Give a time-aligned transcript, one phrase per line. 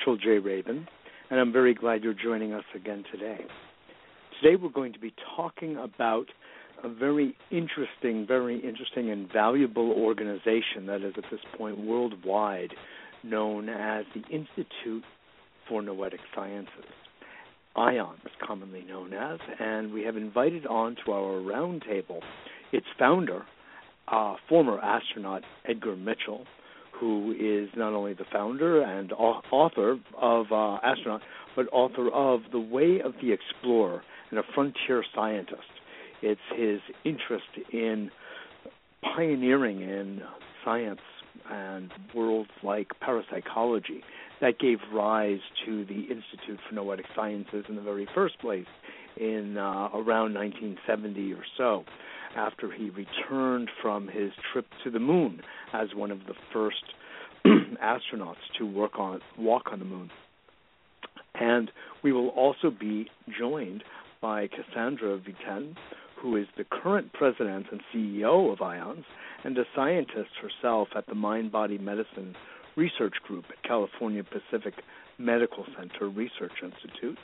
[0.00, 0.38] Mitchell J.
[0.38, 0.88] Rabin,
[1.30, 3.44] and I'm very glad you're joining us again today.
[4.40, 6.26] Today, we're going to be talking about
[6.82, 12.72] a very interesting, very interesting, and valuable organization that is at this point worldwide
[13.22, 15.04] known as the Institute
[15.68, 16.70] for Noetic Sciences.
[17.76, 22.20] IONS, commonly known as, and we have invited on to our roundtable
[22.72, 23.42] its founder,
[24.08, 26.46] uh, former astronaut Edgar Mitchell,
[27.00, 31.22] who is not only the founder and author of uh, Astronaut,
[31.56, 35.62] but author of The Way of the Explorer and a frontier scientist.
[36.22, 38.10] It's his interest in
[39.02, 40.20] pioneering in
[40.64, 41.00] science
[41.50, 44.02] and worlds like parapsychology
[44.40, 48.66] that gave rise to the Institute for Noetic Sciences in the very first place
[49.16, 51.84] in uh, around 1970 or so
[52.36, 55.40] after he returned from his trip to the moon
[55.72, 56.84] as one of the first
[57.46, 60.10] astronauts to work on walk on the moon.
[61.34, 61.70] And
[62.02, 63.08] we will also be
[63.38, 63.84] joined
[64.20, 65.74] by Cassandra Vieten,
[66.20, 69.04] who is the current president and CEO of IONS
[69.44, 72.36] and a scientist herself at the Mind Body Medicine
[72.76, 74.74] Research Group at California Pacific
[75.18, 77.18] Medical Center Research Institute.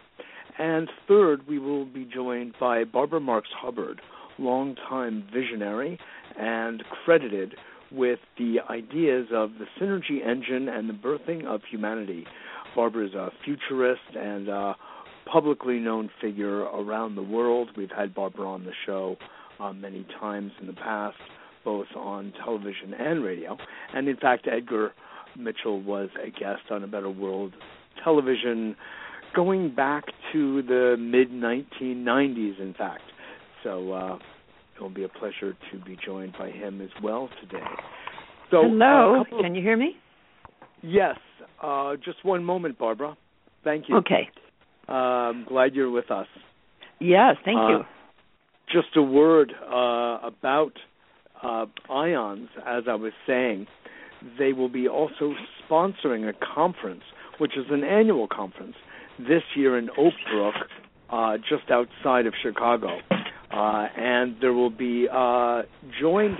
[0.58, 4.00] And third, we will be joined by Barbara Marx Hubbard,
[4.38, 5.98] longtime visionary
[6.38, 7.54] and credited
[7.90, 12.24] with the ideas of the synergy engine and the birthing of humanity.
[12.74, 14.76] Barbara is a futurist and a
[15.30, 17.70] publicly known figure around the world.
[17.76, 19.16] We've had Barbara on the show
[19.58, 21.16] uh, many times in the past,
[21.64, 23.56] both on television and radio.
[23.94, 24.92] And in fact, Edgar
[25.38, 27.52] Mitchell was a guest on A Better World
[28.02, 28.76] television
[29.34, 33.02] going back to the mid 1990s, in fact.
[33.66, 34.18] So uh,
[34.76, 37.64] it'll be a pleasure to be joined by him as well today.
[38.52, 39.96] So, Hello, uh, can you hear me?
[40.82, 41.16] Yes,
[41.60, 43.16] uh, just one moment, Barbara.
[43.64, 43.96] Thank you.
[43.96, 44.28] Okay.
[44.88, 46.28] Uh, I'm glad you're with us.
[47.00, 47.78] Yes, thank you.
[47.78, 47.82] Uh,
[48.72, 50.74] just a word uh, about
[51.42, 53.66] uh, IONS, as I was saying
[54.38, 55.34] they will be also
[55.68, 57.02] sponsoring a conference,
[57.38, 58.76] which is an annual conference,
[59.18, 60.54] this year in Oak Brook,
[61.10, 62.98] uh, just outside of Chicago.
[63.56, 65.62] Uh, and there will be uh,
[65.98, 66.36] joined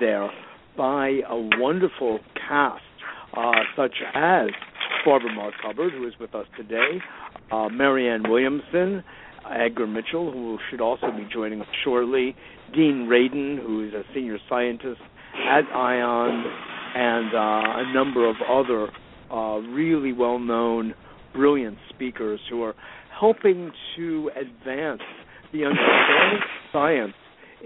[0.00, 0.28] there
[0.76, 2.82] by a wonderful cast,
[3.36, 4.48] uh, such as
[5.04, 6.98] Barbara Marx Hubbard, who is with us today,
[7.52, 9.04] uh, Marianne Williamson,
[9.48, 12.34] Edgar Mitchell, who should also be joining us shortly,
[12.74, 15.00] Dean Radin, who is a senior scientist
[15.48, 16.44] at ION,
[16.96, 18.88] and uh, a number of other
[19.32, 20.94] uh, really well-known,
[21.32, 22.74] brilliant speakers who are
[23.20, 25.02] helping to advance
[25.52, 27.14] the understanding of science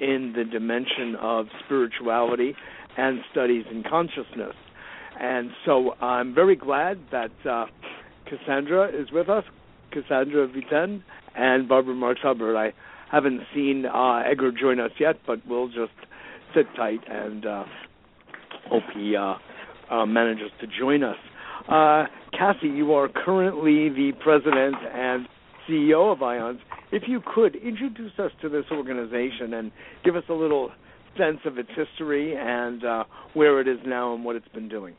[0.00, 2.54] in the dimension of spirituality
[2.96, 4.54] and studies in consciousness.
[5.20, 7.66] And so I'm very glad that uh,
[8.26, 9.44] Cassandra is with us,
[9.92, 11.02] Cassandra Vieten
[11.36, 12.56] and Barbara Marx Hubbard.
[12.56, 12.72] I
[13.10, 15.92] haven't seen uh, Edgar join us yet, but we'll just
[16.54, 17.64] sit tight and uh,
[18.68, 19.34] hope he uh,
[19.90, 21.16] uh, manages to join us.
[21.68, 25.28] Uh, Cassie, you are currently the president and
[25.68, 26.58] CEO of IONS.
[26.94, 29.72] If you could introduce us to this organization and
[30.04, 30.70] give us a little
[31.18, 33.04] sense of its history and uh,
[33.34, 34.94] where it is now and what it's been doing.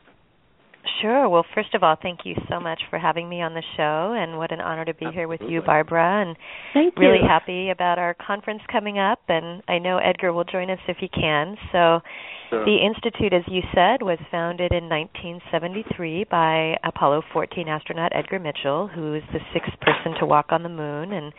[1.01, 1.27] Sure.
[1.27, 4.37] Well, first of all, thank you so much for having me on the show, and
[4.37, 5.17] what an honor to be Absolutely.
[5.17, 6.21] here with you, Barbara.
[6.21, 6.37] And
[6.73, 7.27] thank really you.
[7.27, 11.07] happy about our conference coming up, and I know Edgar will join us if he
[11.07, 11.57] can.
[11.71, 12.01] So,
[12.49, 12.65] sure.
[12.65, 18.87] the institute, as you said, was founded in 1973 by Apollo 14 astronaut Edgar Mitchell,
[18.87, 21.33] who is the sixth person to walk on the moon and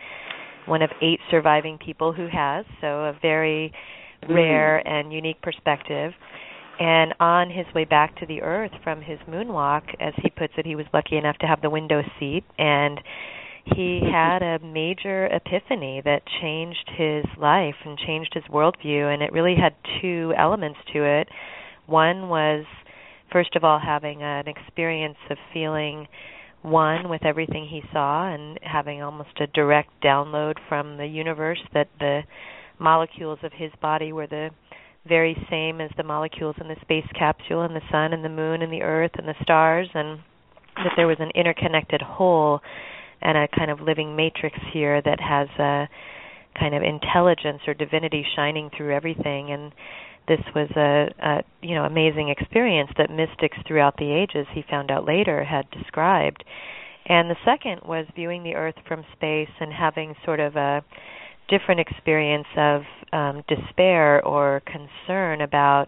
[0.67, 2.65] one of eight surviving people who has.
[2.81, 3.71] So, a very
[4.23, 4.35] Mm.
[4.35, 6.13] rare and unique perspective.
[6.79, 10.65] And on his way back to the Earth from his moonwalk, as he puts it,
[10.65, 13.01] he was lucky enough to have the window seat, and
[13.75, 19.11] he had a major epiphany that changed his life and changed his worldview.
[19.11, 21.29] And it really had two elements to it.
[21.85, 22.65] One was,
[23.31, 26.07] first of all, having an experience of feeling
[26.69, 31.87] one with everything he saw and having almost a direct download from the universe that
[31.99, 32.21] the
[32.79, 34.49] molecules of his body were the
[35.07, 38.61] very same as the molecules in the space capsule and the sun and the moon
[38.61, 40.19] and the earth and the stars and
[40.75, 42.59] that there was an interconnected whole
[43.21, 45.87] and a kind of living matrix here that has a
[46.59, 49.51] kind of intelligence or divinity shining through everything.
[49.51, 49.71] And
[50.27, 54.91] this was a, a you know amazing experience that mystics throughout the ages he found
[54.91, 56.43] out later had described
[57.07, 60.83] and the second was viewing the earth from space and having sort of a
[61.49, 62.81] different experience of
[63.13, 65.87] um, despair or concern about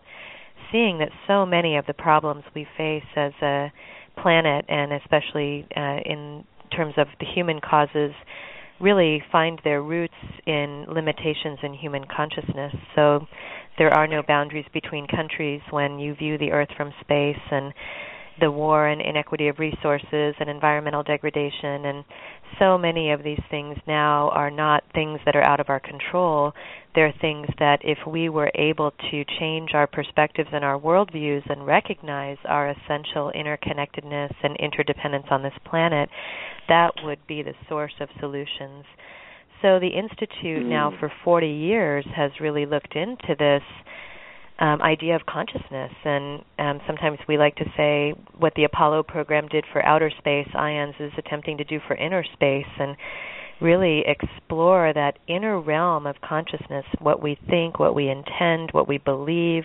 [0.71, 3.71] seeing that so many of the problems we face as a
[4.21, 6.45] planet, and especially uh, in
[6.75, 8.11] terms of the human causes,
[8.79, 10.13] really find their roots
[10.45, 12.73] in limitations in human consciousness.
[12.95, 13.27] So
[13.79, 17.73] there are no boundaries between countries when you view the Earth from space, and
[18.39, 22.05] the war and inequity of resources and environmental degradation and
[22.57, 26.51] so many of these things now are not things that are out of our control.
[26.95, 31.65] They're things that if we were able to change our perspectives and our worldviews and
[31.65, 36.09] recognize our essential interconnectedness and interdependence on this planet,
[36.67, 38.85] that would be the source of solutions.
[39.61, 40.69] So the Institute mm.
[40.69, 43.63] now for 40 years has really looked into this
[44.59, 45.91] um, idea of consciousness.
[46.03, 50.47] And um, sometimes we like to say what the Apollo program did for outer space,
[50.53, 52.95] IONS is attempting to do for inner space, and
[53.61, 58.97] really explore that inner realm of consciousness what we think, what we intend, what we
[58.97, 59.63] believe.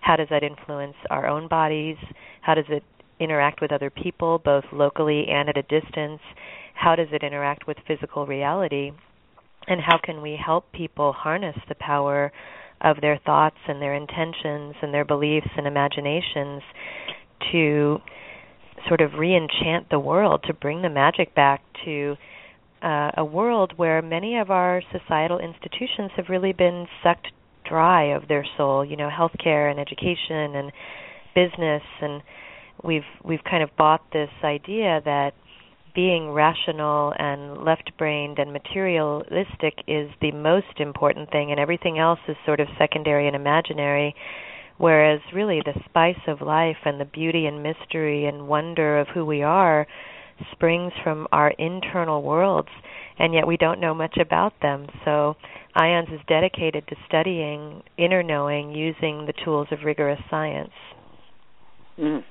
[0.00, 1.96] How does that influence our own bodies?
[2.40, 2.82] How does it
[3.20, 6.20] interact with other people, both locally and at a distance?
[6.74, 8.92] How does it interact with physical reality?
[9.66, 12.32] And how can we help people harness the power
[12.80, 16.62] of their thoughts and their intentions and their beliefs and imaginations
[17.52, 17.98] to
[18.88, 22.16] sort of re-enchant the world, to bring the magic back to
[22.82, 27.28] uh, a world where many of our societal institutions have really been sucked
[27.66, 28.84] dry of their soul.
[28.84, 30.72] You know, healthcare and education and
[31.34, 32.22] business, and
[32.82, 35.32] we've we've kind of bought this idea that
[35.94, 42.36] being rational and left-brained and materialistic is the most important thing and everything else is
[42.44, 44.14] sort of secondary and imaginary
[44.78, 49.24] whereas really the spice of life and the beauty and mystery and wonder of who
[49.24, 49.86] we are
[50.52, 52.68] springs from our internal worlds
[53.18, 54.86] and yet we don't know much about them.
[55.04, 55.36] So
[55.76, 60.72] IONS is dedicated to studying inner knowing using the tools of rigorous science.
[61.98, 62.24] Mm.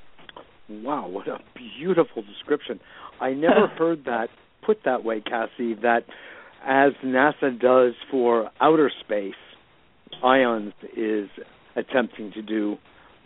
[0.68, 2.78] wow what a beautiful description
[3.20, 4.28] I never heard that
[4.64, 6.04] put that way, Cassie, that
[6.66, 9.34] as NASA does for outer space,
[10.22, 11.28] IONS is
[11.76, 12.76] attempting to do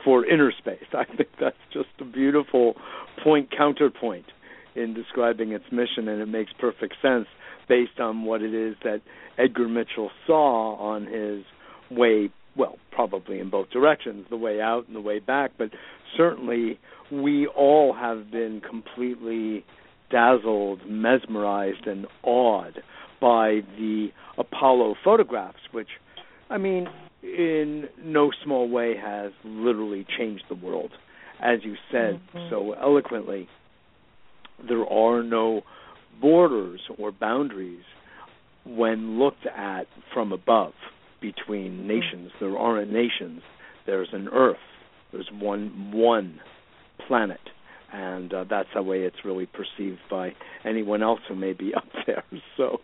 [0.04, 0.84] for inner space.
[0.92, 2.74] I think that's just a beautiful
[3.22, 4.26] point counterpoint
[4.74, 7.26] in describing its mission, and it makes perfect sense
[7.68, 9.00] based on what it is that
[9.36, 11.44] Edgar Mitchell saw on his
[11.90, 15.70] way, well, probably in both directions, the way out and the way back, but
[16.16, 16.78] certainly
[17.10, 19.64] we all have been completely
[20.10, 22.82] dazzled, mesmerized, and awed
[23.20, 25.88] by the Apollo photographs, which,
[26.50, 26.86] I mean,
[27.22, 30.92] in no small way has literally changed the world.
[31.40, 32.50] As you said mm-hmm.
[32.50, 33.48] so eloquently,
[34.66, 35.62] there are no
[36.20, 37.84] borders or boundaries
[38.64, 40.72] when looked at from above
[41.20, 41.88] between mm-hmm.
[41.88, 42.30] nations.
[42.40, 43.42] There aren't nations.
[43.86, 44.56] There's an Earth.
[45.12, 46.40] There's one one
[47.06, 47.40] planet
[47.92, 50.32] and uh, that's the way it's really perceived by
[50.64, 52.24] anyone else who may be up there.
[52.56, 52.78] So,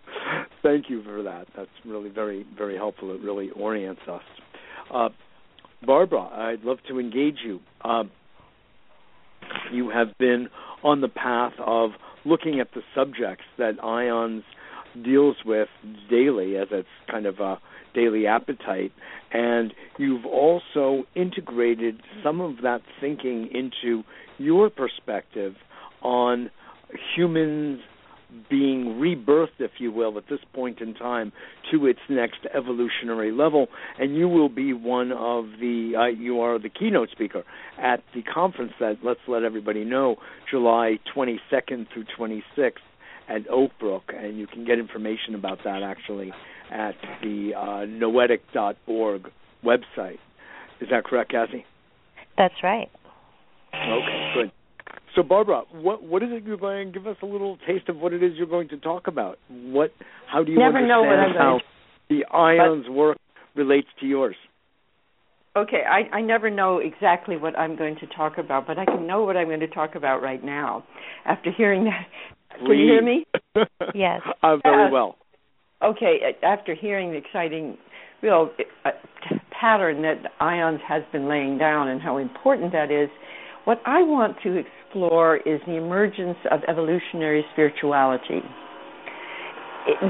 [0.62, 1.46] thank you for that.
[1.56, 3.14] That's really very very helpful.
[3.14, 4.22] It really orients us.
[4.92, 5.08] Uh,
[5.84, 7.60] Barbara, I'd love to engage you.
[7.82, 8.04] Uh,
[9.72, 10.48] you have been
[10.82, 11.90] on the path of
[12.24, 14.42] looking at the subjects that IONS
[15.04, 15.68] deals with
[16.08, 17.58] daily as its kind of a
[17.94, 18.92] daily appetite
[19.34, 24.04] and you've also integrated some of that thinking into
[24.38, 25.54] your perspective
[26.02, 26.50] on
[27.16, 27.80] humans
[28.48, 31.32] being rebirthed, if you will, at this point in time
[31.70, 33.68] to its next evolutionary level.
[33.98, 37.44] And you will be one of the, uh, you are the keynote speaker
[37.80, 40.16] at the conference that, let's let everybody know,
[40.50, 42.72] July 22nd through 26th
[43.28, 44.02] at Oakbrook.
[44.12, 46.32] And you can get information about that actually
[46.74, 49.28] at the uh, noetic.org
[49.64, 50.18] website.
[50.80, 51.64] Is that correct, Cassie?
[52.36, 52.90] That's right.
[53.72, 54.52] Okay, good.
[55.14, 56.92] So, Barbara, what what is it you're going?
[56.92, 59.38] Give us a little taste of what it is you're going to talk about.
[59.48, 59.92] What?
[60.30, 61.62] How do you Never understand know what I'm how going
[62.10, 63.18] the IONS but, work
[63.54, 64.36] relates to yours?
[65.56, 69.06] Okay, I, I never know exactly what I'm going to talk about, but I can
[69.06, 70.84] know what I'm going to talk about right now.
[71.24, 72.06] After hearing that,
[72.58, 73.24] can you hear me?
[73.94, 74.20] yes.
[74.42, 75.16] Uh, very well.
[75.82, 77.76] Okay, after hearing the exciting,
[78.22, 78.50] real
[78.84, 78.90] uh,
[79.50, 83.08] pattern that IONS has been laying down and how important that is,
[83.64, 88.40] what I want to explore is the emergence of evolutionary spirituality.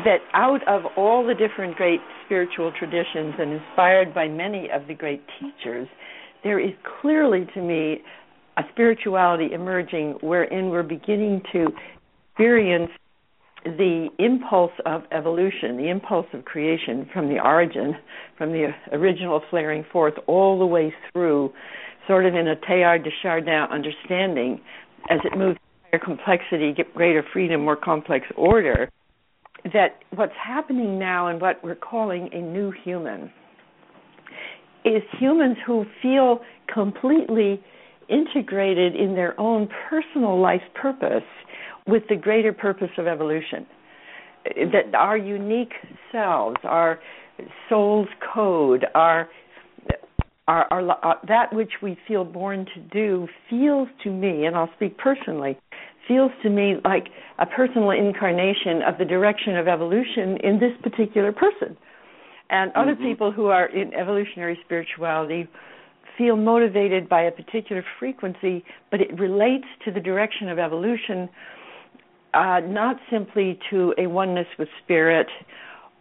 [0.05, 4.95] that out of all the different great spiritual traditions and inspired by many of the
[4.95, 5.89] great teachers,
[6.43, 7.99] there is clearly to me
[8.57, 11.69] a spirituality emerging wherein we're beginning to
[12.31, 12.91] experience
[13.65, 17.95] the impulse of evolution, the impulse of creation from the origin,
[18.37, 21.53] from the original flaring forth all the way through
[22.07, 24.61] sort of in a Teilhard de Chardin understanding,
[25.11, 25.59] as it moves
[25.91, 28.91] higher complexity, greater freedom, more complex order,
[29.73, 33.33] that what's happening now and what we're calling a new human
[34.85, 36.41] is humans who feel
[36.73, 37.63] completely
[38.11, 41.23] integrated in their own personal life purpose
[41.87, 43.67] with the greater purpose of evolution.
[44.45, 45.73] That our unique
[46.13, 47.01] selves, our
[47.69, 49.29] soul's code, our
[50.47, 54.69] our, our, our, that which we feel born to do feels to me, and I'll
[54.77, 55.59] speak personally,
[56.07, 57.07] feels to me like
[57.39, 61.77] a personal incarnation of the direction of evolution in this particular person.
[62.51, 62.81] And mm-hmm.
[62.81, 65.49] other people who are in evolutionary spirituality
[66.19, 71.29] feel motivated by a particular frequency, but it relates to the direction of evolution,
[72.35, 75.29] uh, not simply to a oneness with spirit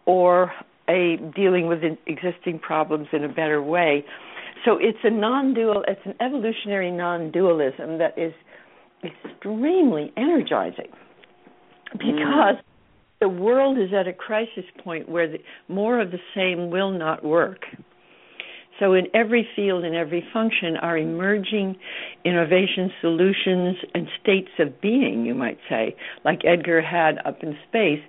[0.06, 0.52] or
[0.88, 4.04] a dealing with existing problems in a better way.
[4.64, 8.32] So it's a non-dual, it's an evolutionary non-dualism that is
[9.04, 10.90] extremely energizing
[11.92, 12.62] because mm.
[13.20, 15.38] the world is at a crisis point where the,
[15.68, 17.60] more of the same will not work.
[18.80, 21.76] So, in every field, in every function, are emerging
[22.24, 28.00] innovation solutions and states of being, you might say, like Edgar had up in space.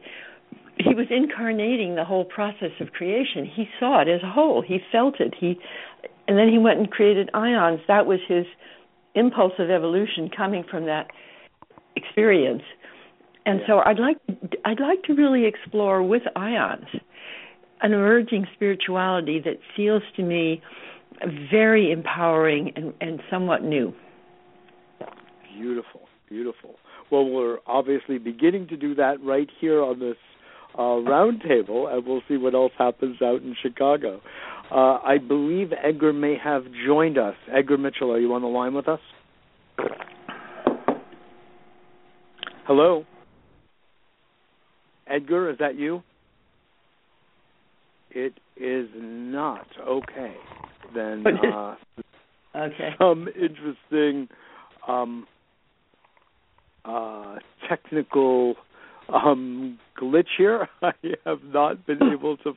[0.77, 3.45] He was incarnating the whole process of creation.
[3.45, 4.62] He saw it as a whole.
[4.62, 5.34] He felt it.
[5.39, 5.57] He,
[6.27, 7.81] and then he went and created IONS.
[7.88, 8.45] That was his
[9.13, 11.07] impulse of evolution coming from that
[11.95, 12.63] experience.
[13.45, 13.67] And yeah.
[13.67, 14.17] so I'd like
[14.65, 16.88] I'd like to really explore with IONS
[17.82, 20.62] an emerging spirituality that feels to me
[21.51, 23.94] very empowering and, and somewhat new.
[25.58, 26.75] Beautiful, beautiful.
[27.12, 30.17] Well, we're obviously beginning to do that right here on this
[30.77, 34.22] uh, roundtable, and we'll see what else happens out in Chicago.
[34.72, 37.36] Uh, I believe Edgar may have joined us.
[37.51, 39.00] Edgar Mitchell, are you on the line with us?
[42.65, 43.05] Hello?
[45.08, 46.01] Edgar, is that you?
[48.15, 49.67] It is not.
[49.86, 50.36] Okay.
[50.95, 51.75] Then uh,
[52.55, 52.95] okay.
[52.98, 54.29] some interesting
[54.88, 55.27] um,
[56.86, 57.36] uh,
[57.67, 58.55] technical
[59.13, 60.69] um, glitch here.
[60.81, 60.93] I
[61.25, 62.53] have not been able to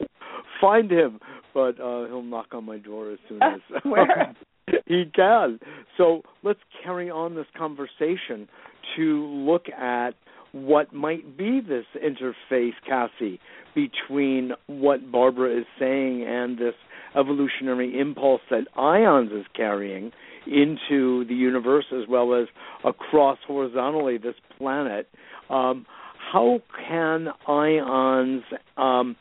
[0.61, 1.19] find him,
[1.53, 3.61] but uh, he'll knock on my door as soon as
[4.87, 5.59] he can.
[5.97, 8.49] So let's carry on this conversation
[8.97, 10.15] to look at
[10.53, 13.41] what might be this interface, Cassie,
[13.75, 16.75] between what Barbara is saying and this
[17.17, 20.13] evolutionary impulse that IONS is carrying
[20.47, 22.49] into the universe as well as
[22.85, 25.09] across horizontally this planet.
[25.51, 25.87] Um,
[26.33, 28.43] how can IONS
[28.77, 29.17] um,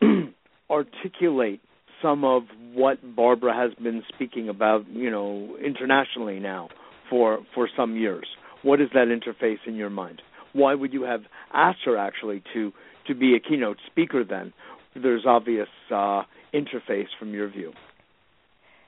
[0.70, 1.60] articulate
[2.02, 2.42] some of
[2.74, 6.68] what Barbara has been speaking about, you know, internationally now
[7.08, 8.26] for for some years?
[8.62, 10.22] What is that interface in your mind?
[10.56, 11.22] Why would you have
[11.52, 12.72] asked her actually to
[13.06, 14.52] to be a keynote speaker then?
[14.94, 16.22] There's obvious uh,
[16.54, 17.72] interface from your view.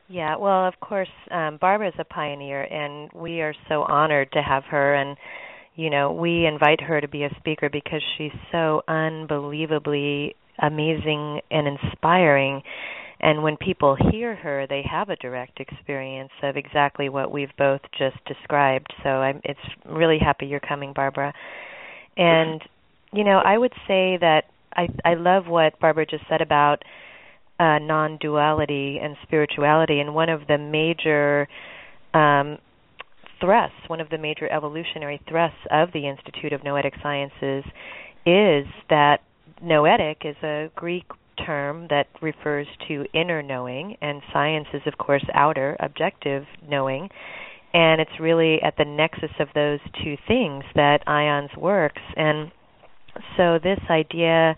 [0.08, 4.42] Yeah, well, of course, um, Barbara is a pioneer, and we are so honored to
[4.42, 4.94] have her.
[4.94, 5.16] And
[5.76, 11.68] you know, we invite her to be a speaker because she's so unbelievably amazing and
[11.68, 12.62] inspiring.
[13.20, 17.80] And when people hear her, they have a direct experience of exactly what we've both
[17.98, 18.92] just described.
[19.02, 21.32] So I'm it's really happy you're coming, Barbara.
[22.16, 22.62] And
[23.12, 24.42] you know, I would say that
[24.76, 26.84] I I love what Barbara just said about
[27.58, 31.48] uh, non-duality and spirituality, and one of the major
[32.14, 32.58] um,
[33.40, 37.64] thrusts, one of the major evolutionary thrusts of the Institute of Noetic Sciences
[38.25, 39.18] is that
[39.62, 41.04] noetic is a Greek
[41.47, 47.09] term that refers to inner knowing, and science is, of course, outer, objective knowing.
[47.75, 52.00] And it's really at the nexus of those two things that IONS works.
[52.16, 52.50] And
[53.37, 54.57] so, this idea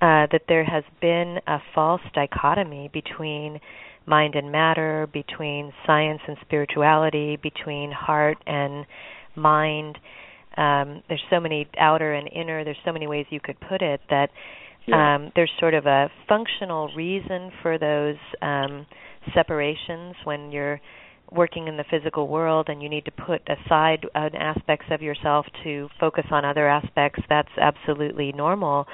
[0.00, 3.60] uh, that there has been a false dichotomy between
[4.06, 8.84] mind and matter, between science and spirituality, between heart and
[9.34, 9.98] mind.
[10.56, 12.64] Um, there's so many outer and inner.
[12.64, 14.30] There's so many ways you could put it that
[14.86, 15.16] yeah.
[15.16, 18.86] um, there's sort of a functional reason for those um,
[19.34, 20.80] separations when you're
[21.32, 25.88] working in the physical world and you need to put aside aspects of yourself to
[25.98, 27.20] focus on other aspects.
[27.28, 28.86] That's absolutely normal.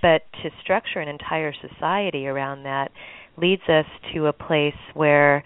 [0.00, 2.90] But to structure an entire society around that
[3.36, 5.42] leads us to a place where,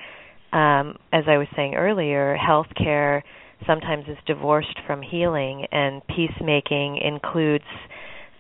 [0.52, 3.22] um, as I was saying earlier, healthcare
[3.66, 7.64] sometimes is divorced from healing, and peacemaking includes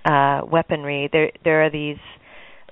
[0.08, 1.08] uh, weaponry.
[1.12, 1.98] There, there are these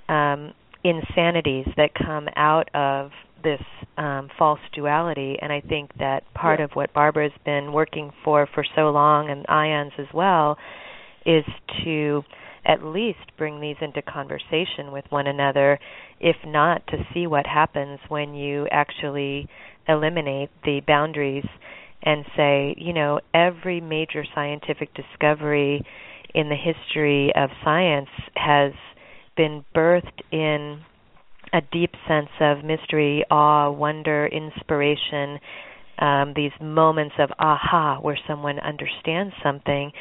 [0.09, 0.53] um,
[0.83, 3.11] insanities that come out of
[3.43, 3.61] this
[3.99, 5.37] um, false duality.
[5.41, 6.65] And I think that part yeah.
[6.65, 10.57] of what Barbara's been working for for so long, and IONS as well,
[11.25, 11.45] is
[11.85, 12.23] to
[12.65, 15.79] at least bring these into conversation with one another,
[16.21, 19.49] if not to see what happens when you actually
[19.89, 21.45] eliminate the boundaries
[22.03, 25.85] and say, you know, every major scientific discovery
[26.35, 28.73] in the history of science has
[29.37, 30.81] been birthed in
[31.53, 35.39] a deep sense of mystery, awe, wonder, inspiration,
[35.99, 39.93] um, these moments of aha where someone understands something.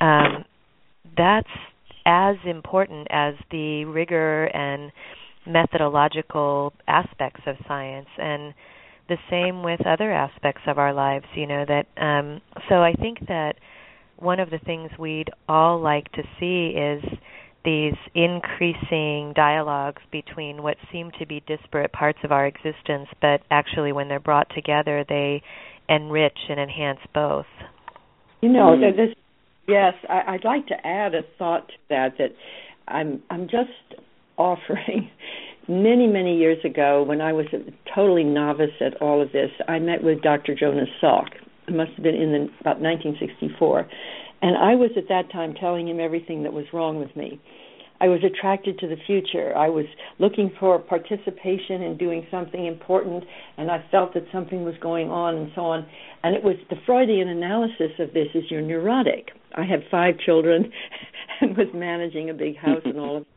[0.00, 0.44] Um,
[1.16, 1.48] that's
[2.06, 4.92] as important as the rigor and
[5.46, 8.54] methodological aspects of science and
[9.08, 13.18] the same with other aspects of our lives you know that um so i think
[13.28, 13.54] that
[14.16, 17.02] one of the things we'd all like to see is
[17.64, 23.92] these increasing dialogues between what seem to be disparate parts of our existence but actually
[23.92, 25.42] when they're brought together they
[25.88, 27.46] enrich and enhance both
[28.42, 28.96] you know mm-hmm.
[28.96, 29.14] this
[29.66, 32.18] Yes, I, would like to add a thought to that.
[32.18, 32.30] That
[32.86, 34.00] I'm I'm just
[34.36, 35.10] offering.
[35.66, 37.58] Many many years ago, when I was a
[37.94, 40.54] totally novice at all of this, I met with Dr.
[40.54, 41.28] Jonas Salk.
[41.66, 43.88] It must have been in the, about 1964,
[44.42, 47.40] and I was at that time telling him everything that was wrong with me.
[48.00, 49.56] I was attracted to the future.
[49.56, 49.86] I was
[50.18, 53.24] looking for participation in doing something important,
[53.56, 55.86] and I felt that something was going on, and so on.
[56.22, 59.30] And it was the Freudian analysis of this is you're neurotic.
[59.54, 60.70] I had five children
[61.40, 63.26] and was managing a big house and all of.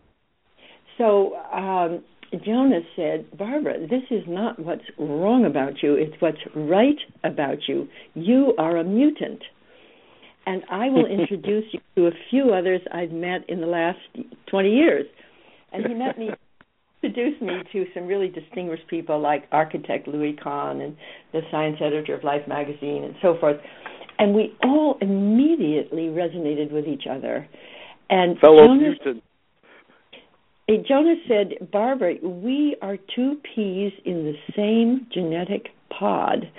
[0.97, 2.03] So um,
[2.45, 5.95] Jonas said, Barbara, this is not what's wrong about you.
[5.95, 7.87] It's what's right about you.
[8.15, 9.41] You are a mutant.
[10.45, 13.99] And I will introduce you to a few others I've met in the last
[14.49, 15.05] 20 years.
[15.71, 16.29] And he met me,
[17.03, 20.95] introduced me to some really distinguished people like architect Louis Kahn and
[21.33, 23.57] the science editor of Life magazine and so forth
[24.19, 27.47] and we all immediately resonated with each other.
[28.09, 29.23] And fellow Jonas, mutant.
[30.87, 36.51] Jonas said, Barbara, we are two peas in the same genetic pod.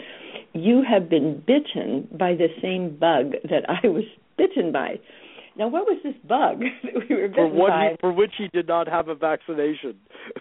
[0.54, 4.04] You have been bitten by the same bug that I was
[4.38, 4.98] bitten by.
[5.58, 7.96] Now, what was this bug that we were bitten for by?
[8.00, 9.96] For which he did not have a vaccination.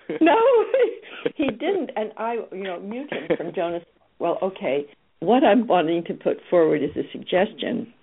[0.21, 0.37] no,
[1.35, 1.91] he didn't.
[1.95, 3.83] And I, you know, mutant from Jonas.
[4.19, 4.85] Well, okay,
[5.19, 7.93] what I'm wanting to put forward is a suggestion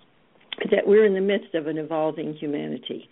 [0.71, 3.09] that we're in the midst of an evolving humanity.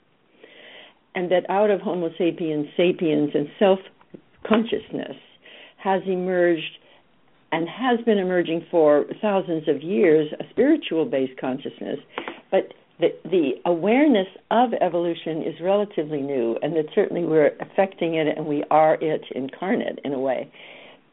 [1.16, 3.80] And that out of Homo sapiens sapiens and self
[4.48, 5.16] consciousness
[5.78, 6.78] has emerged
[7.52, 12.00] and has been emerging for thousands of years a spiritual based consciousness.
[12.50, 18.38] But the, the awareness of evolution is relatively new, and that certainly we're affecting it
[18.38, 20.52] and we are it incarnate in a way,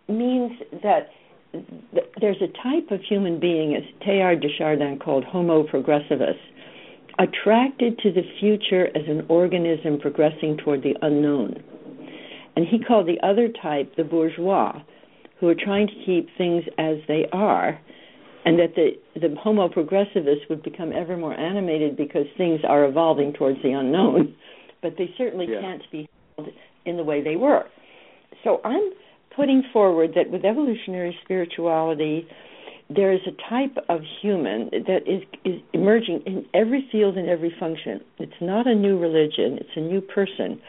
[0.09, 1.11] means that
[2.21, 6.39] there's a type of human being, as Teilhard de Chardin called Homo progressivus,
[7.21, 11.63] attracted to the future as an organism progressing toward the unknown.
[12.57, 14.81] And he called the other type the bourgeois,
[15.39, 17.81] who are trying to keep things as they are,
[18.45, 23.33] and that the, the Homo progressivus would become ever more animated because things are evolving
[23.35, 24.35] towards the unknown,
[24.83, 25.61] but they certainly yeah.
[25.61, 26.49] can't be held
[26.87, 27.65] in the way they were.
[28.45, 28.93] So I'm
[29.37, 32.27] putting forward that with evolutionary spirituality,
[32.95, 37.55] there is a type of human that is, is emerging in every field and every
[37.61, 38.01] function.
[38.19, 40.61] It's not a new religion; it's a new person,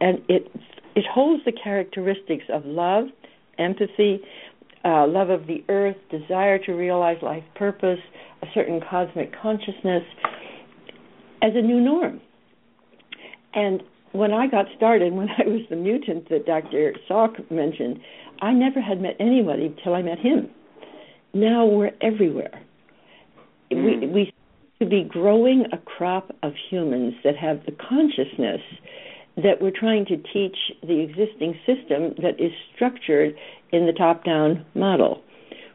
[0.00, 0.50] and it
[0.94, 3.06] it holds the characteristics of love,
[3.58, 4.20] empathy,
[4.84, 7.98] uh, love of the earth, desire to realize life purpose,
[8.42, 10.04] a certain cosmic consciousness,
[11.42, 12.20] as a new norm.
[13.54, 16.94] And when I got started, when I was the mutant that Dr.
[17.10, 17.98] Salk mentioned,
[18.40, 20.50] I never had met anybody till I met him.
[21.36, 22.62] Now we're everywhere.
[23.70, 24.00] Mm.
[24.00, 24.32] We we
[24.80, 28.60] to be growing a crop of humans that have the consciousness
[29.36, 33.34] that we're trying to teach the existing system that is structured
[33.72, 35.22] in the top-down model,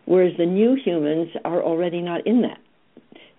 [0.06, 2.60] whereas the new humans are already not in that.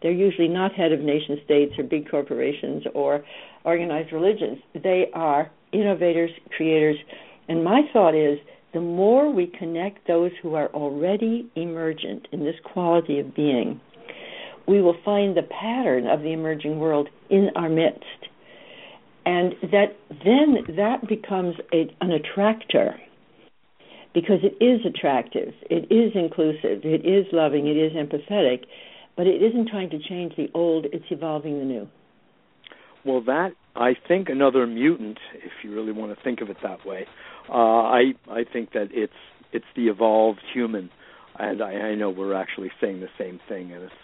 [0.01, 3.25] They're usually not head of nation states or big corporations or
[3.65, 4.59] organized religions.
[4.75, 6.97] They are innovators, creators.
[7.49, 8.39] And my thought is
[8.73, 13.81] the more we connect those who are already emergent in this quality of being,
[14.67, 18.05] we will find the pattern of the emerging world in our midst.
[19.25, 22.97] And that then that becomes a, an attractor
[24.15, 28.65] because it is attractive, it is inclusive, it is loving, it is empathetic,
[29.17, 31.89] but it isn't trying to change the old, it's evolving the new.
[33.05, 36.87] Well, that I think another mutant, if you really want to think of it that
[36.87, 37.07] way.
[37.49, 39.13] Uh, I I think that it's
[39.53, 40.91] it's the evolved human,
[41.39, 43.95] and I, I know we're actually saying the same thing, and it's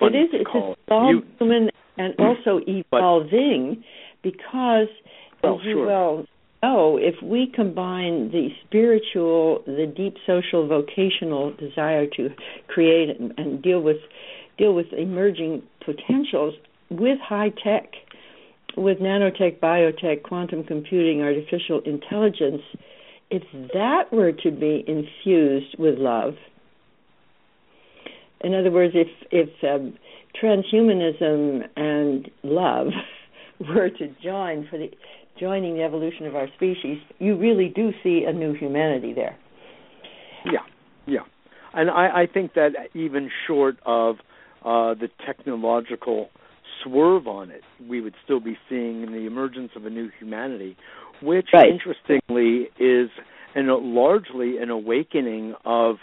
[0.00, 0.28] it is.
[0.32, 3.82] It's evolved human and also evolving,
[4.22, 4.88] but, because
[5.42, 5.86] well, as you sure.
[5.86, 6.26] well
[6.62, 12.30] know, if we combine the spiritual, the deep social, vocational desire to
[12.68, 13.96] create and, and deal with
[14.58, 16.54] deal with emerging potentials
[16.90, 17.92] with high tech,
[18.76, 22.62] with nanotech, biotech, quantum computing, artificial intelligence,
[23.30, 23.42] if
[23.74, 26.34] that were to be infused with love,
[28.42, 29.94] in other words, if if um,
[30.42, 32.88] transhumanism and love
[33.60, 34.90] were to join for the
[35.38, 39.36] joining the evolution of our species, you really do see a new humanity there.
[40.44, 40.60] Yeah,
[41.06, 41.20] yeah,
[41.74, 44.16] and I, I think that even short of
[44.64, 46.30] uh, the technological
[46.82, 50.76] swerve on it, we would still be seeing the emergence of a new humanity,
[51.22, 51.68] which right.
[51.68, 53.10] interestingly is
[53.54, 55.96] an, largely an awakening of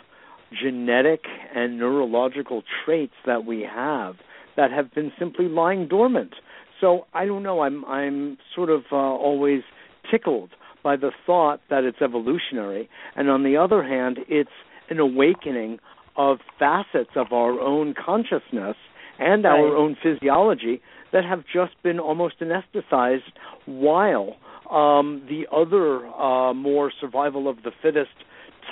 [0.62, 1.22] genetic
[1.54, 4.16] and neurological traits that we have
[4.56, 6.34] that have been simply lying dormant.
[6.80, 7.62] So I don't know.
[7.62, 9.62] I'm I'm sort of uh, always
[10.10, 10.52] tickled
[10.84, 14.50] by the thought that it's evolutionary, and on the other hand, it's
[14.90, 15.80] an awakening
[16.16, 18.76] of facets of our own consciousness
[19.19, 19.51] and right.
[19.51, 20.82] our own physiology
[21.13, 23.21] that have just been almost anesthetized
[23.65, 24.36] while
[24.69, 28.12] um, the other uh, more survival of the fittest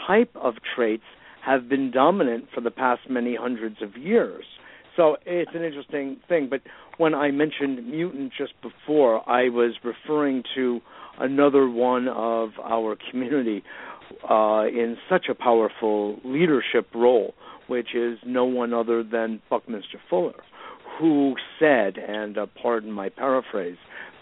[0.08, 1.04] type of traits
[1.46, 4.44] have been dominant for the past many hundreds of years.
[4.96, 6.48] So it's an interesting thing.
[6.50, 6.62] But
[6.98, 10.80] when I mentioned mutant just before, I was referring to
[11.20, 13.64] another one of our community
[14.30, 17.34] uh, in such a powerful leadership role,
[17.68, 20.44] which is no one other than Buckminster Fuller,
[21.00, 23.78] who said, and uh, pardon my paraphrase,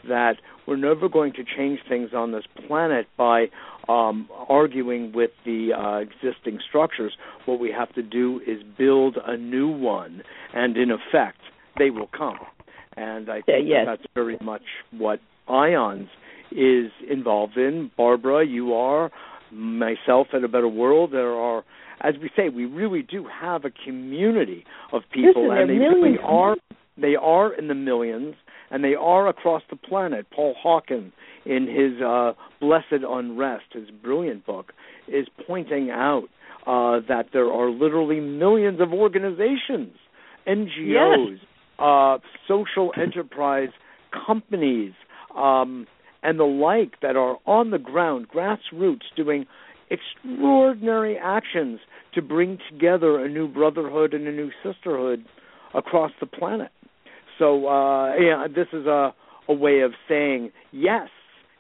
[0.08, 0.36] that
[0.68, 3.48] we're never going to change things on this planet by
[3.88, 7.14] um, arguing with the uh, existing structures.
[7.46, 11.40] What we have to do is build a new one, and in effect,
[11.78, 12.40] they will come.
[12.96, 13.86] And I think yes.
[13.86, 16.08] that that's very much what IONS
[16.52, 17.92] is involved in.
[17.98, 19.12] Barbara, you are,
[19.54, 21.64] myself at A Better World, there are
[22.04, 26.18] as we say, we really do have a community of people, Listen, and they really
[26.22, 26.56] are.
[26.98, 28.36] They are in the millions,
[28.70, 30.28] and they are across the planet.
[30.30, 31.12] Paul Hawken,
[31.46, 34.74] in his uh, Blessed Unrest, his brilliant book,
[35.08, 36.26] is pointing out
[36.68, 39.96] uh, that there are literally millions of organizations,
[40.48, 41.40] NGOs, yes.
[41.80, 43.70] uh, social enterprise
[44.28, 44.94] companies,
[45.36, 45.88] um,
[46.24, 49.46] and the like that are on the ground, grassroots, doing
[49.90, 51.80] extraordinary actions
[52.14, 55.26] to bring together a new brotherhood and a new sisterhood
[55.74, 56.72] across the planet.
[57.38, 59.14] So uh, yeah, this is a
[59.50, 61.10] a way of saying yes,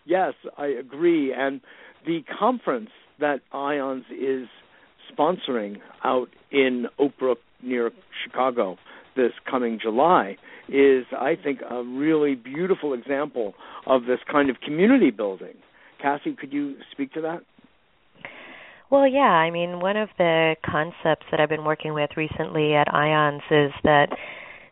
[0.06, 1.34] yes, I agree.
[1.34, 1.62] And
[2.06, 4.48] the conference that Ions is
[5.12, 7.92] sponsoring out in Oak Brook near
[8.24, 8.78] Chicago
[9.16, 10.38] this coming July
[10.70, 13.54] is, I think, a really beautiful example
[13.86, 15.56] of this kind of community building.
[16.02, 17.42] Cassie, could you speak to that?
[18.90, 19.22] Well, yeah.
[19.22, 23.72] I mean, one of the concepts that I've been working with recently at IONS is
[23.84, 24.10] that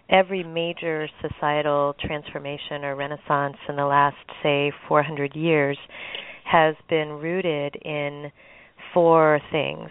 [0.09, 5.77] every major societal transformation or renaissance in the last, say, 400 years
[6.43, 8.31] has been rooted in
[8.93, 9.89] four things.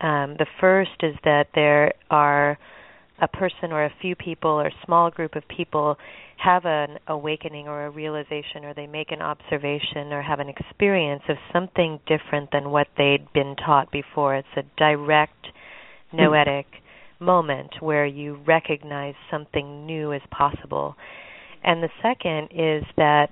[0.00, 2.58] Um, the first is that there are
[3.20, 5.96] a person or a few people or a small group of people
[6.36, 11.22] have an awakening or a realization or they make an observation or have an experience
[11.28, 14.36] of something different than what they'd been taught before.
[14.36, 15.48] It's a direct
[16.10, 16.16] hmm.
[16.16, 16.66] noetic
[17.20, 20.96] moment where you recognize something new is possible.
[21.62, 23.28] And the second is that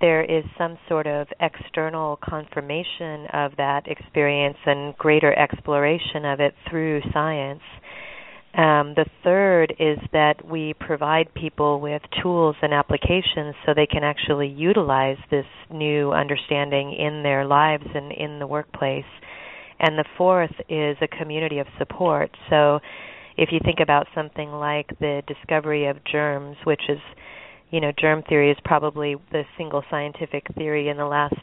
[0.00, 6.54] there is some sort of external confirmation of that experience and greater exploration of it
[6.70, 7.62] through science.
[8.54, 14.02] Um, the third is that we provide people with tools and applications so they can
[14.02, 19.04] actually utilize this new understanding in their lives and in the workplace.
[19.78, 22.30] And the fourth is a community of support.
[22.50, 22.80] So
[23.36, 26.98] if you think about something like the discovery of germs, which is,
[27.70, 31.36] you know, germ theory is probably the single scientific theory in the last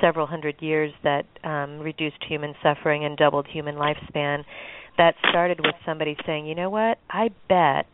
[0.00, 4.44] several hundred years that um, reduced human suffering and doubled human lifespan
[4.96, 6.98] that started with somebody saying, "You know what?
[7.10, 7.86] I bet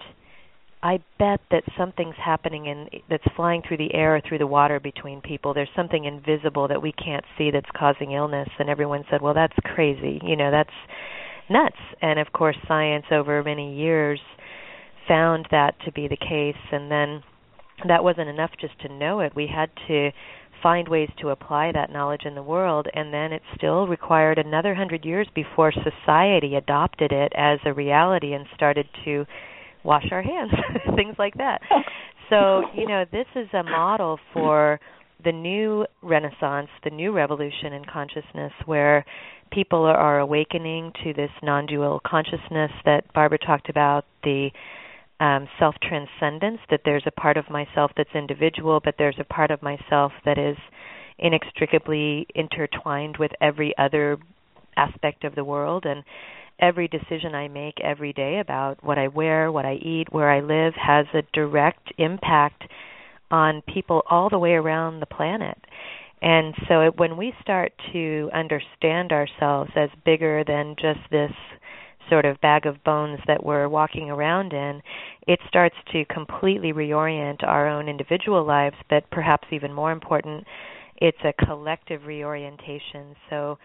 [0.83, 4.81] I bet that something's happening in that's flying through the air or through the water
[4.81, 5.53] between people.
[5.53, 9.59] There's something invisible that we can't see that's causing illness." And everyone said, "Well, that's
[9.65, 10.21] crazy.
[10.23, 10.75] You know, that's
[11.49, 14.21] nuts." And of course, science over many years
[15.07, 17.23] found that to be the case and then
[17.87, 19.35] that wasn't enough just to know it.
[19.35, 20.13] We had to
[20.63, 24.71] find ways to apply that knowledge in the world and then it still required another
[24.71, 29.25] 100 years before society adopted it as a reality and started to
[29.85, 30.51] wash our hands
[30.97, 31.61] things like that.
[32.29, 34.81] So you know this is a model for
[35.25, 39.05] the new renaissance the new revolution in consciousness where
[39.53, 44.51] people are awakening to this non-dual consciousness that barbara talked about the
[45.21, 49.51] um, self transcendence, that there's a part of myself that's individual, but there's a part
[49.51, 50.57] of myself that is
[51.19, 54.19] inextricably intertwined with every other
[54.77, 55.85] aspect of the world.
[55.85, 56.03] And
[56.61, 60.41] every decision I make every day about what I wear, what I eat, where I
[60.41, 62.65] live has a direct impact
[63.31, 65.59] on people all the way around the planet.
[66.23, 71.33] And so when we start to understand ourselves as bigger than just this
[72.11, 74.83] sort of bag of bones that we're walking around in,
[75.27, 80.45] it starts to completely reorient our own individual lives, but perhaps even more important,
[80.97, 83.15] it's a collective reorientation.
[83.31, 83.57] So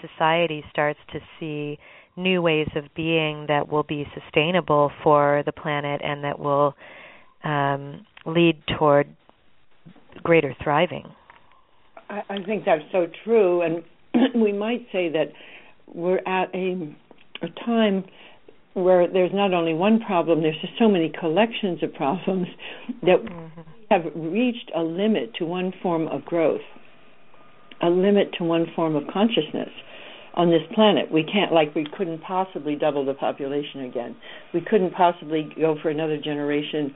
[0.00, 1.78] society starts to see
[2.16, 6.74] new ways of being that will be sustainable for the planet and that will
[7.42, 9.08] um, lead toward
[10.22, 11.06] greater thriving.
[12.08, 13.82] I, I think that's so true, and
[14.42, 15.32] we might say that
[15.92, 16.94] we're at a
[17.44, 18.04] a time
[18.74, 22.48] where there's not only one problem, there's just so many collections of problems
[23.02, 23.60] that mm-hmm.
[23.90, 26.60] have reached a limit to one form of growth,
[27.82, 29.70] a limit to one form of consciousness
[30.34, 31.10] on this planet.
[31.12, 34.16] We can't, like, we couldn't possibly double the population again.
[34.52, 36.94] We couldn't possibly go for another generation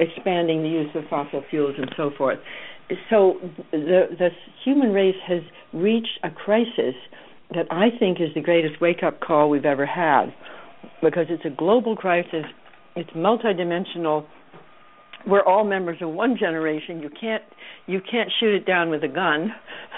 [0.00, 2.38] expanding the use of fossil fuels and so forth.
[3.10, 3.38] So
[3.72, 4.28] the the
[4.64, 6.94] human race has reached a crisis
[7.54, 10.26] that I think is the greatest wake up call we've ever had
[11.02, 12.44] because it's a global crisis,
[12.94, 14.26] it's multidimensional.
[15.26, 17.00] We're all members of one generation.
[17.00, 17.42] You can't
[17.86, 19.52] you can't shoot it down with a gun.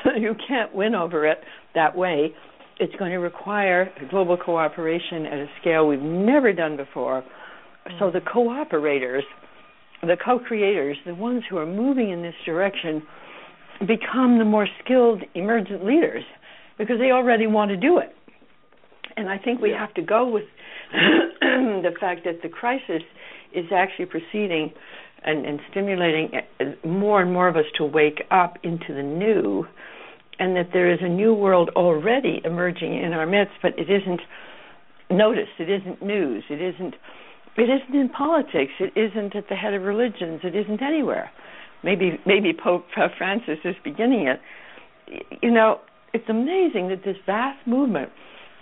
[0.18, 1.38] you can't win over it
[1.74, 2.32] that way.
[2.80, 7.24] It's going to require global cooperation at a scale we've never done before.
[7.98, 9.22] So the cooperators,
[10.02, 13.02] the co-creators, the ones who are moving in this direction
[13.80, 16.24] become the more skilled emergent leaders
[16.78, 18.14] because they already want to do it.
[19.16, 20.44] And I think we have to go with
[21.40, 23.02] the fact that the crisis
[23.52, 24.72] is actually proceeding
[25.24, 29.66] and, and stimulating uh, more and more of us to wake up into the new,
[30.38, 34.20] and that there is a new world already emerging in our midst, but it isn't
[35.10, 35.50] noticed.
[35.58, 36.44] It isn't news.
[36.48, 36.94] It isn't.
[37.56, 38.72] It isn't in politics.
[38.78, 40.40] It isn't at the head of religions.
[40.44, 41.30] It isn't anywhere.
[41.82, 44.40] Maybe maybe Pope Francis is beginning it.
[45.42, 45.80] You know,
[46.12, 48.10] it's amazing that this vast movement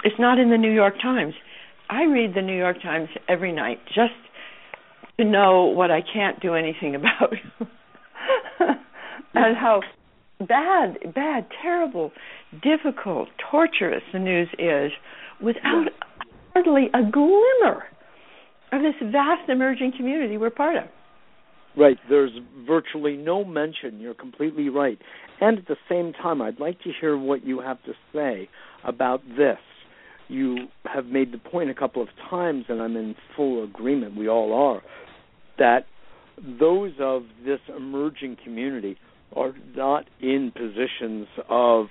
[0.04, 1.35] is not in the New York Times.
[1.88, 4.12] I read the New York Times every night just
[5.18, 7.35] to know what I can't do anything about
[9.35, 9.80] and how
[10.40, 12.12] bad, bad, terrible,
[12.62, 14.90] difficult, torturous the news is
[15.40, 15.87] without
[16.52, 17.85] hardly a glimmer
[18.72, 20.85] of this vast emerging community we're part of.
[21.76, 21.98] Right.
[22.09, 22.32] There's
[22.66, 24.00] virtually no mention.
[24.00, 24.98] You're completely right.
[25.40, 28.49] And at the same time, I'd like to hear what you have to say
[28.85, 29.59] about this.
[30.29, 34.29] You have made the point a couple of times, and I'm in full agreement, we
[34.29, 34.83] all are,
[35.59, 35.87] that
[36.38, 38.96] those of this emerging community
[39.35, 41.87] are not in positions of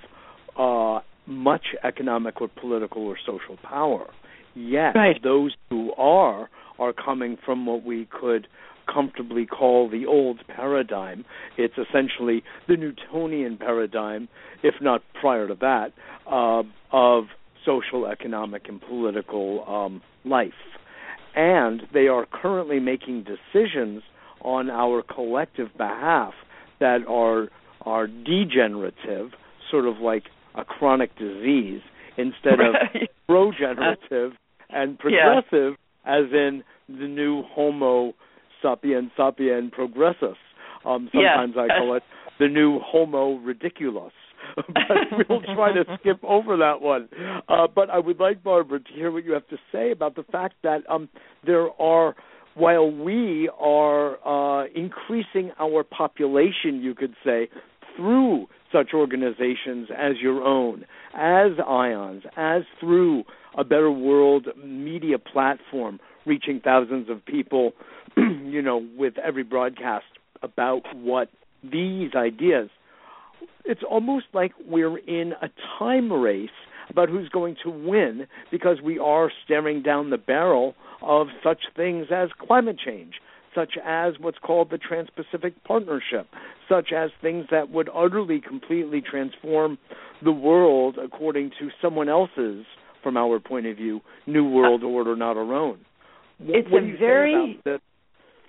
[0.58, 4.06] uh, much economic or political or social power.
[4.54, 5.22] Yet, right.
[5.22, 8.46] those who are are coming from what we could
[8.92, 11.24] comfortably call the old paradigm.
[11.56, 14.28] It's essentially the Newtonian paradigm,
[14.62, 15.92] if not prior to that,
[16.30, 17.24] uh, of
[17.64, 20.52] social, economic, and political um, life.
[21.34, 24.02] And they are currently making decisions
[24.40, 26.32] on our collective behalf
[26.80, 27.48] that are
[27.82, 29.30] are degenerative,
[29.70, 30.24] sort of like
[30.56, 31.80] a chronic disease,
[32.16, 32.74] instead of
[33.28, 34.32] progenerative
[34.70, 36.18] and progressive, yeah.
[36.18, 38.14] as in the new Homo
[38.62, 40.36] sapien sapien progressus.
[40.84, 41.62] Um, sometimes yeah.
[41.62, 42.02] I call it
[42.38, 44.12] the new Homo ridiculus.
[44.56, 47.08] but we'll try to skip over that one.
[47.48, 50.22] Uh, but I would like Barbara to hear what you have to say about the
[50.22, 51.08] fact that um,
[51.44, 52.14] there are,
[52.54, 57.48] while we are uh, increasing our population, you could say,
[57.96, 63.24] through such organizations as your own, as IONS, as through
[63.56, 67.72] a Better World media platform reaching thousands of people
[68.46, 70.04] you know, with every broadcast
[70.42, 71.28] about what
[71.62, 72.70] these ideas.
[73.64, 75.48] It's almost like we're in a
[75.78, 76.48] time race
[76.88, 82.06] about who's going to win because we are staring down the barrel of such things
[82.14, 83.14] as climate change,
[83.54, 86.28] such as what's called the Trans Pacific Partnership,
[86.68, 89.78] such as things that would utterly, completely transform
[90.24, 92.64] the world according to someone else's,
[93.02, 95.78] from our point of view, new world order, not our own.
[96.40, 97.60] It's what a very.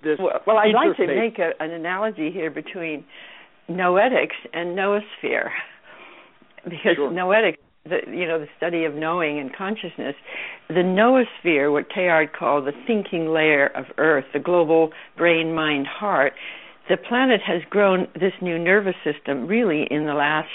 [0.02, 3.04] This, well, well I'd like to make a, an analogy here between
[3.68, 5.50] noetics and noosphere,
[6.64, 7.10] because Sure.
[7.10, 7.56] noetics
[7.88, 10.14] the you know the study of knowing and consciousness
[10.68, 16.32] the noosphere what teilhard called the thinking layer of earth the global brain mind heart
[16.88, 20.48] the planet has grown this new nervous system really in the last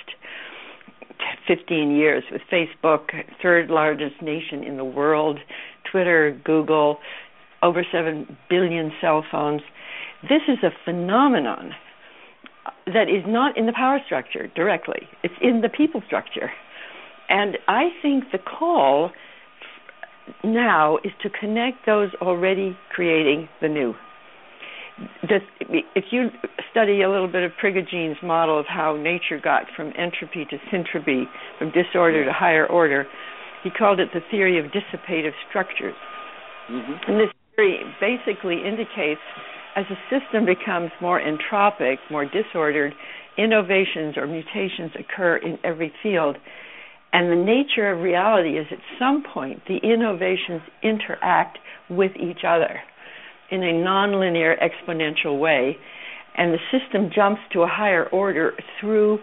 [1.47, 3.09] 15 years with facebook
[3.41, 5.39] third largest nation in the world
[5.91, 6.97] twitter google
[7.63, 9.61] over 7 billion cell phones
[10.23, 11.71] this is a phenomenon
[12.85, 16.51] that is not in the power structure directly it's in the people structure
[17.29, 19.11] and I think the call
[20.43, 23.93] now is to connect those already creating the new.
[25.23, 26.29] if you
[26.71, 31.23] study a little bit of Prigogine's model of how nature got from entropy to syntropy,
[31.57, 33.05] from disorder to higher order,
[33.63, 35.95] he called it the theory of dissipative structures.
[36.69, 37.11] Mm-hmm.
[37.11, 39.21] And this theory basically indicates
[39.75, 42.93] as a system becomes more entropic, more disordered,
[43.37, 46.37] innovations or mutations occur in every field
[47.13, 52.81] and the nature of reality is at some point the innovations interact with each other
[53.51, 55.77] in a nonlinear exponential way,
[56.35, 59.19] and the system jumps to a higher order through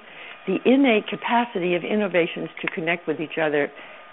[0.46, 3.68] the innate capacity of innovations to connect with each other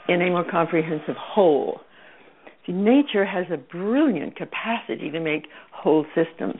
[0.09, 1.81] in a more comprehensive whole.
[2.67, 6.59] See, nature has a brilliant capacity to make whole systems.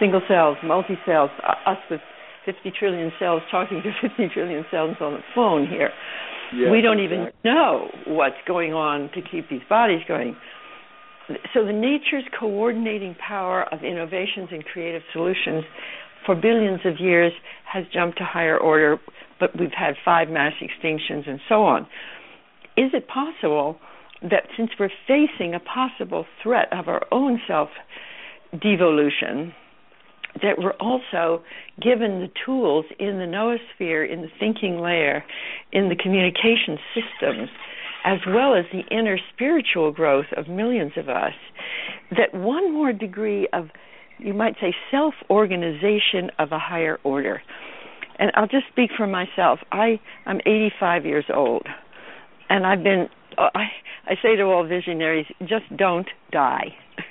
[0.00, 1.30] Single cells, multi cells,
[1.66, 2.00] us with
[2.46, 5.90] 50 trillion cells talking to 50 trillion cells on the phone here.
[6.54, 7.50] Yes, we don't even exactly.
[7.50, 10.34] know what's going on to keep these bodies going.
[11.52, 15.64] So the nature's coordinating power of innovations and creative solutions
[16.24, 17.32] for billions of years
[17.70, 18.96] has jumped to higher order,
[19.38, 21.82] but we've had five mass extinctions and so on.
[22.78, 23.78] Is it possible
[24.22, 27.68] that since we're facing a possible threat of our own self
[28.52, 29.54] devolution,
[30.42, 31.42] that we're also
[31.80, 35.24] given the tools in the noosphere, in the thinking layer,
[35.72, 37.48] in the communication systems,
[38.04, 41.32] as well as the inner spiritual growth of millions of us,
[42.10, 43.68] that one more degree of,
[44.18, 47.42] you might say, self organization of a higher order.
[48.18, 49.60] And I'll just speak for myself.
[49.70, 51.66] I, I'm 85 years old,
[52.48, 53.66] and I've been, I,
[54.08, 56.74] I say to all visionaries, just don't die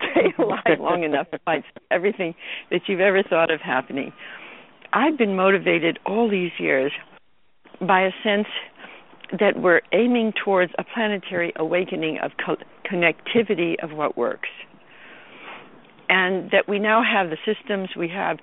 [0.00, 2.34] stay alive long enough to fight everything
[2.70, 4.12] that you've ever thought of happening.
[4.92, 6.92] I've been motivated all these years
[7.80, 8.48] by a sense
[9.38, 12.56] that we're aiming towards a planetary awakening of co-
[12.90, 14.48] connectivity of what works.
[16.08, 18.38] And that we now have the systems we have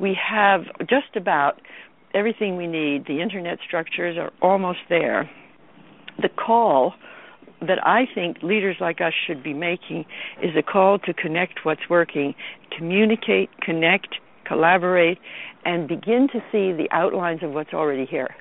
[0.00, 1.60] we have just about
[2.14, 3.04] everything we need.
[3.06, 5.30] The internet structures are almost there.
[6.22, 6.94] The call
[7.60, 10.04] that I think leaders like us should be making
[10.42, 12.34] is a call to connect what's working,
[12.76, 15.18] communicate, connect, collaborate,
[15.64, 18.34] and begin to see the outlines of what's already here.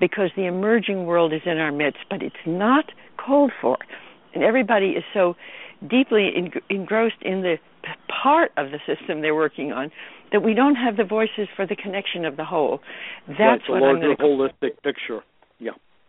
[0.00, 2.86] Because the emerging world is in our midst, but it's not
[3.16, 3.78] called for.
[4.34, 5.34] And everybody is so
[5.88, 6.32] deeply
[6.70, 7.56] engrossed in the
[8.22, 9.90] part of the system they're working on
[10.30, 12.80] that we don't have the voices for the connection of the whole.
[13.28, 15.22] That's the what I'm gonna holistic picture.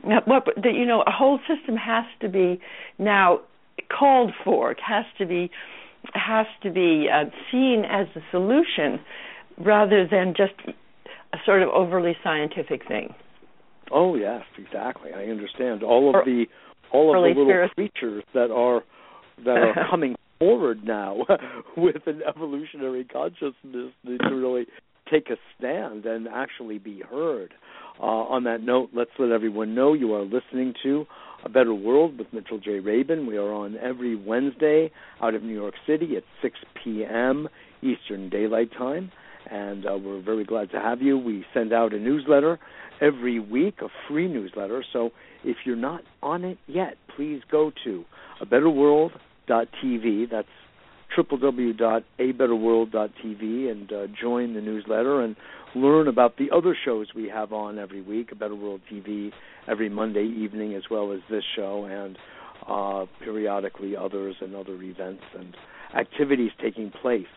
[0.03, 2.59] What the, you know, a whole system has to be
[2.99, 3.39] now
[3.97, 4.71] called for.
[4.71, 5.49] It has to be
[6.13, 8.99] has to be uh, seen as a solution
[9.57, 10.53] rather than just
[11.33, 13.13] a sort of overly scientific thing.
[13.91, 15.11] Oh yes, exactly.
[15.15, 16.45] I understand all of Or- the
[16.91, 18.83] all of the little spirit- creatures that are
[19.45, 21.19] that are coming forward now
[21.77, 24.65] with an evolutionary consciousness to really
[25.11, 27.53] take a stand and actually be heard.
[27.99, 31.05] Uh, on that note, let's let everyone know you are listening to
[31.45, 32.79] A Better World with Mitchell J.
[32.79, 33.27] Rabin.
[33.27, 34.91] We are on every Wednesday
[35.21, 37.47] out of New York City at 6 p.m.
[37.81, 39.11] Eastern Daylight Time,
[39.49, 41.17] and uh, we're very glad to have you.
[41.17, 42.59] We send out a newsletter
[42.99, 44.83] every week, a free newsletter.
[44.91, 45.11] So
[45.43, 48.05] if you're not on it yet, please go to
[48.41, 50.29] a betterworld.tv.
[50.31, 50.47] That's
[51.17, 55.35] www.abetterworld.tv and uh, join the newsletter and
[55.75, 59.31] learn about the other shows we have on every week, A Better World TV
[59.67, 62.17] every Monday evening, as well as this show, and
[62.67, 65.55] uh, periodically others and other events and
[65.95, 67.27] activities taking place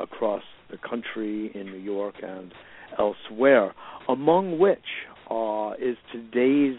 [0.00, 2.52] across the country, in New York, and
[2.98, 3.74] elsewhere,
[4.08, 4.78] among which
[5.30, 6.78] uh, is today's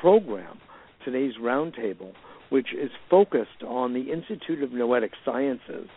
[0.00, 0.58] program,
[1.04, 2.12] today's roundtable,
[2.52, 5.88] which is focused on the Institute of Noetic Sciences,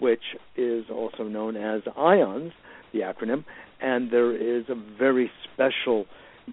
[0.00, 2.50] which is also known as IONS,
[2.92, 3.44] the acronym,
[3.80, 6.06] and there is a very special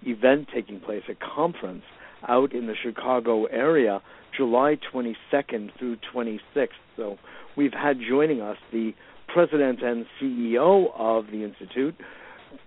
[0.06, 1.82] event taking place, a conference
[2.28, 4.00] out in the Chicago area,
[4.36, 6.68] July 22nd through 26th.
[6.96, 7.18] So
[7.56, 8.92] we've had joining us the
[9.26, 11.96] president and CEO of the Institute,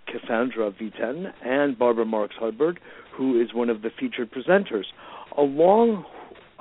[0.07, 2.81] Cassandra Vieten, and Barbara Marx Hubbard,
[3.15, 4.85] who is one of the featured presenters,
[5.37, 6.03] along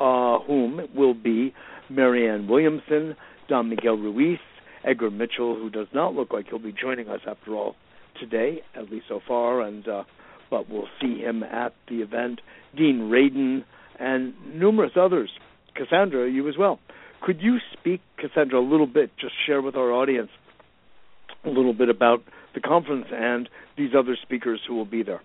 [0.00, 1.54] uh, whom will be
[1.88, 3.16] Marianne Williamson,
[3.48, 4.38] Don Miguel Ruiz,
[4.84, 7.76] Edgar Mitchell, who does not look like he'll be joining us after all
[8.18, 10.04] today, at least so far, and uh,
[10.50, 12.40] but we'll see him at the event.
[12.76, 13.64] Dean Radin
[13.98, 15.30] and numerous others.
[15.74, 16.80] Cassandra, you as well.
[17.22, 20.30] Could you speak, Cassandra, a little bit, just share with our audience
[21.44, 22.22] a little bit about
[22.54, 25.20] the conference and these other speakers who will be there?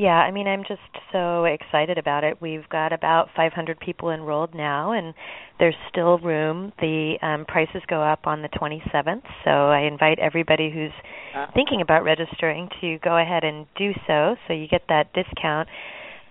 [0.00, 0.80] Yeah, I mean, I'm just
[1.12, 2.40] so excited about it.
[2.40, 5.12] We've got about 500 people enrolled now, and
[5.58, 6.72] there's still room.
[6.80, 10.92] The um, prices go up on the 27th, so I invite everybody who's
[11.36, 15.68] uh, thinking about registering to go ahead and do so, so you get that discount.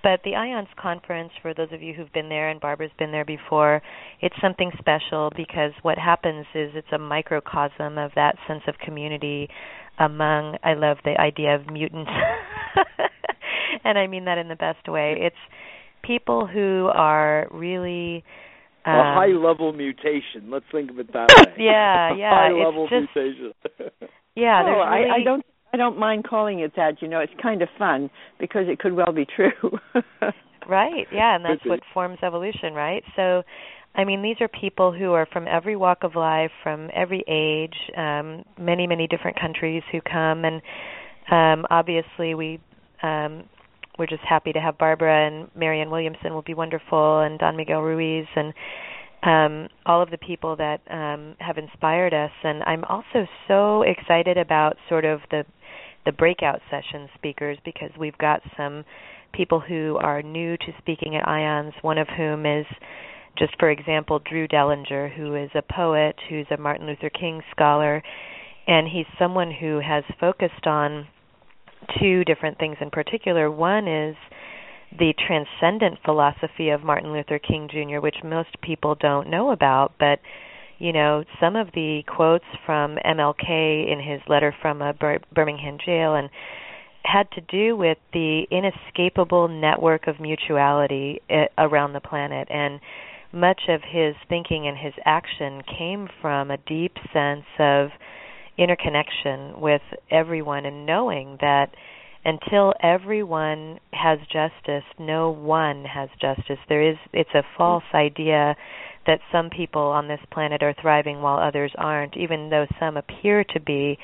[0.01, 3.25] But the IONS conference, for those of you who've been there, and Barbara's been there
[3.25, 3.83] before,
[4.19, 9.47] it's something special because what happens is it's a microcosm of that sense of community
[9.99, 12.09] among, I love the idea of mutants.
[13.83, 15.15] and I mean that in the best way.
[15.19, 15.35] It's
[16.03, 18.23] people who are really
[18.85, 20.49] um, a high level mutation.
[20.49, 21.53] Let's think of it that way.
[21.57, 22.29] yeah, yeah.
[22.29, 23.53] high level just, mutation.
[24.35, 27.01] yeah, there's really, I, I don't I don't mind calling it that.
[27.01, 28.09] You know, it's kind of fun
[28.39, 29.79] because it could well be true.
[30.67, 31.07] right.
[31.13, 33.03] Yeah, and that's what forms evolution, right?
[33.15, 33.43] So,
[33.95, 37.75] I mean, these are people who are from every walk of life, from every age,
[37.97, 40.61] um, many, many different countries who come, and
[41.31, 42.59] um, obviously we
[43.03, 43.43] um,
[43.99, 47.81] we're just happy to have Barbara and Marianne Williamson will be wonderful, and Don Miguel
[47.81, 48.53] Ruiz, and
[49.21, 52.31] um, all of the people that um, have inspired us.
[52.43, 55.43] And I'm also so excited about sort of the
[56.05, 58.85] the breakout session speakers because we've got some
[59.33, 62.65] people who are new to speaking at IONS, one of whom is
[63.37, 68.01] just for example Drew Dellinger, who is a poet, who's a Martin Luther King scholar,
[68.65, 71.07] and he's someone who has focused on
[71.99, 73.49] two different things in particular.
[73.49, 74.15] One is
[74.97, 80.19] the transcendent philosophy of Martin Luther King Jr., which most people don't know about, but
[80.79, 84.93] you know, some of the quotes from MLK in his letter from a
[85.33, 86.29] Birmingham jail and
[87.03, 92.79] had to do with the inescapable network of mutuality eh, around the planet and
[93.31, 97.89] much of his thinking and his action came from a deep sense of
[98.59, 99.81] interconnection with
[100.11, 101.69] everyone and knowing that
[102.25, 106.57] until everyone has justice, no one has justice.
[106.67, 107.97] There is it's a false mm-hmm.
[107.97, 108.55] idea
[109.07, 113.43] that some people on this planet are thriving while others aren't, even though some appear
[113.53, 113.97] to be.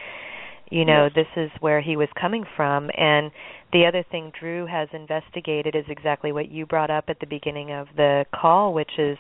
[0.72, 1.28] You know, yes.
[1.36, 3.30] this is where he was coming from and
[3.72, 7.72] the other thing Drew has investigated is exactly what you brought up at the beginning
[7.72, 9.18] of the call, which is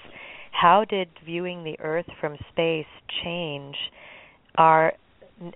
[0.52, 2.88] how did viewing the earth from space
[3.24, 3.76] change
[4.58, 4.94] our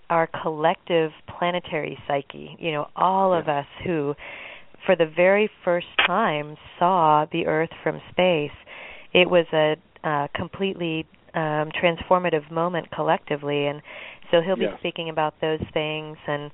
[0.09, 2.55] our collective planetary psyche.
[2.59, 4.13] You know, all of us who,
[4.85, 8.51] for the very first time, saw the Earth from space.
[9.13, 13.81] It was a uh, completely um, transformative moment collectively, and
[14.31, 14.79] so he'll be yes.
[14.79, 16.51] speaking about those things, and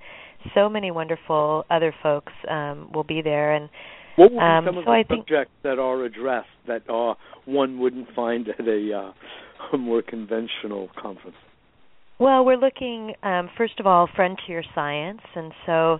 [0.54, 3.54] so many wonderful other folks um, will be there.
[3.54, 3.70] And
[4.16, 6.90] what will be um, some of so the I think, subjects that are addressed that
[6.90, 7.16] uh,
[7.46, 11.38] one wouldn't find at a, uh, a more conventional conference?
[12.18, 16.00] Well, we're looking um, first of all frontier science, and so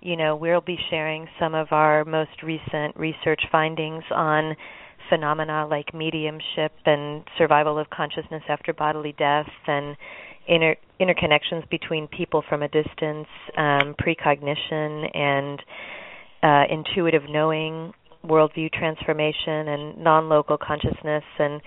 [0.00, 4.56] you know we'll be sharing some of our most recent research findings on
[5.10, 9.98] phenomena like mediumship and survival of consciousness after bodily death and
[10.48, 15.62] inter- interconnections between people from a distance, um, precognition and
[16.42, 17.92] uh, intuitive knowing,
[18.24, 21.60] worldview transformation, and non-local consciousness and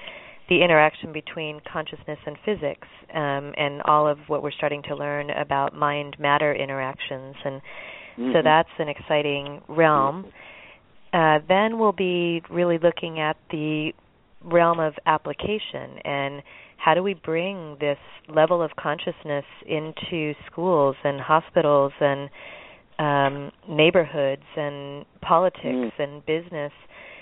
[0.50, 5.30] the interaction between consciousness and physics um, and all of what we're starting to learn
[5.30, 7.62] about mind matter interactions and
[8.18, 8.32] mm-hmm.
[8.34, 10.26] so that's an exciting realm
[11.14, 13.92] uh, then we'll be really looking at the
[14.44, 16.42] realm of application and
[16.78, 22.30] how do we bring this level of consciousness into schools and hospitals and
[23.00, 25.92] um, neighborhoods and politics mm.
[26.00, 26.72] and business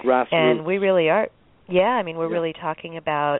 [0.03, 0.33] Grassroots.
[0.33, 1.29] and we really are
[1.71, 2.37] yeah, I mean, we're yeah.
[2.37, 3.39] really talking about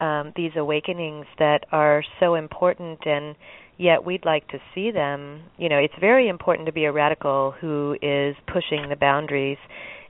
[0.00, 3.34] um, these awakenings that are so important, and
[3.78, 5.42] yet we'd like to see them.
[5.56, 9.58] You know, it's very important to be a radical who is pushing the boundaries.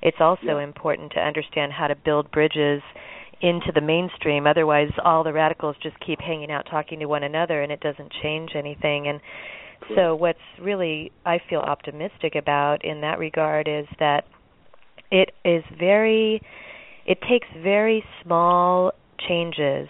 [0.02, 0.64] It's also yeah.
[0.64, 2.82] important to understand how to build bridges
[3.40, 4.46] into the mainstream.
[4.46, 8.12] Otherwise, all the radicals just keep hanging out talking to one another, and it doesn't
[8.22, 9.08] change anything.
[9.08, 9.20] And
[9.94, 14.24] so, what's really I feel optimistic about in that regard is that
[15.10, 16.40] it is very,
[17.06, 18.92] it takes very small
[19.28, 19.88] changes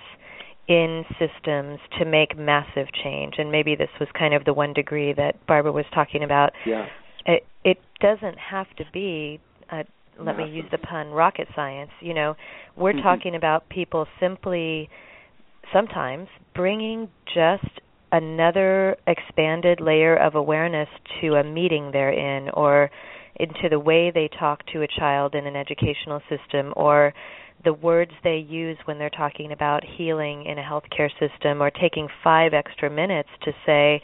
[0.67, 3.35] in systems to make massive change.
[3.39, 6.53] And maybe this was kind of the one degree that Barbara was talking about.
[6.65, 6.87] Yeah.
[7.27, 9.41] It, it doesn't have to be.
[9.71, 9.85] A,
[10.21, 12.37] let me use the pun rocket science you know
[12.77, 13.03] we're Mhm.
[13.03, 14.89] talking about people simply
[15.73, 17.81] sometimes bringing just
[18.13, 20.89] another expanded layer of awareness
[21.21, 22.91] to a meeting they're in or
[23.37, 27.13] into the way they talk to a child in an educational system or
[27.65, 32.09] the words they use when they're talking about healing in a healthcare system or taking
[32.23, 34.03] 5 extra minutes to say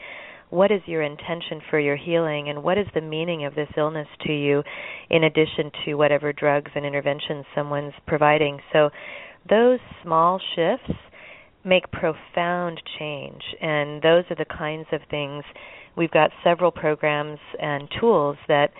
[0.51, 4.09] what is your intention for your healing and what is the meaning of this illness
[4.27, 4.63] to you
[5.09, 8.59] in addition to whatever drugs and interventions someone's providing?
[8.73, 8.91] So
[9.49, 10.99] those small shifts
[11.65, 15.45] make profound change and those are the kinds of things.
[15.97, 18.71] We've got several programs and tools that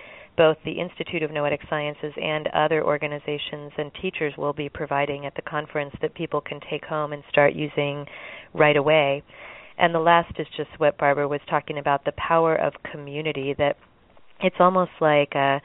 [0.41, 5.35] both the Institute of Noetic Sciences and other organizations and teachers will be providing at
[5.35, 8.07] the conference that people can take home and start using
[8.55, 9.23] right away.
[9.77, 13.77] And the last is just what Barbara was talking about the power of community that
[14.43, 15.61] it's almost like a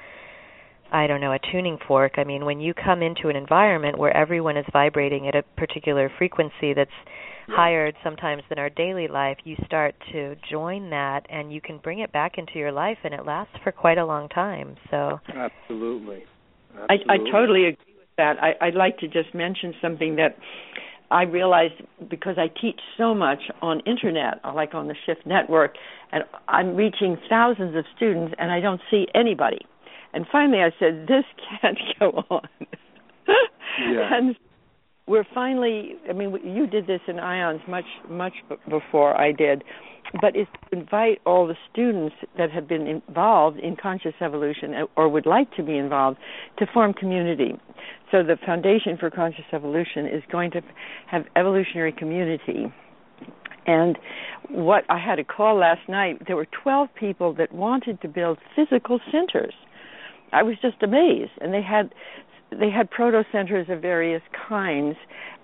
[0.92, 2.14] I don't know, a tuning fork.
[2.18, 6.12] I mean, when you come into an environment where everyone is vibrating at a particular
[6.18, 6.92] frequency that's
[7.48, 7.56] Yeah.
[7.56, 12.00] higher sometimes than our daily life, you start to join that and you can bring
[12.00, 14.76] it back into your life and it lasts for quite a long time.
[14.89, 16.24] So, Absolutely.
[16.89, 18.36] I, I totally agree with that.
[18.41, 20.36] I, I'd like to just mention something that
[21.12, 21.76] I realized
[22.10, 25.76] because I teach so much on internet, like on the Shift Network,
[26.12, 29.60] and I'm reaching thousands of students, and I don't see anybody.
[30.14, 31.26] And finally, I said, "This
[31.62, 32.48] can't go on."
[33.78, 34.10] Yeah.
[34.12, 34.36] And
[35.08, 35.95] we're finally.
[36.10, 38.34] I mean, you did this in IONS much, much
[38.70, 39.64] before I did,
[40.20, 44.86] but is to invite all the students that have been involved in conscious evolution uh,
[44.95, 46.18] or would like to be involved
[46.58, 47.53] to form community.
[48.12, 50.62] So the Foundation for Conscious Evolution is going to
[51.08, 52.66] have evolutionary community.
[53.68, 53.97] And
[54.49, 58.38] what I had a call last night, there were 12 people that wanted to build
[58.56, 59.53] physical centers.
[60.32, 61.93] I was just amazed, and they had
[62.60, 64.95] they had proto centers of various kinds,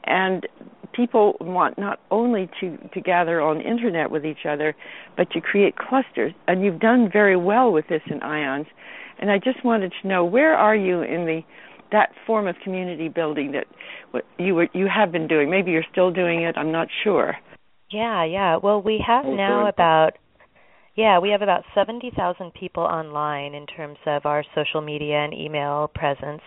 [0.05, 0.47] and
[0.93, 4.75] people want not only to to gather on internet with each other,
[5.17, 6.33] but to create clusters.
[6.47, 8.67] And you've done very well with this in IONS.
[9.19, 11.41] And I just wanted to know where are you in the
[11.91, 15.49] that form of community building that you were you have been doing.
[15.49, 16.55] Maybe you're still doing it.
[16.57, 17.35] I'm not sure.
[17.91, 18.57] yeah, yeah.
[18.57, 20.17] Well, we have Oh, now about
[20.95, 25.89] yeah, we have about 70,000 people online in terms of our social media and email
[25.95, 26.41] presence.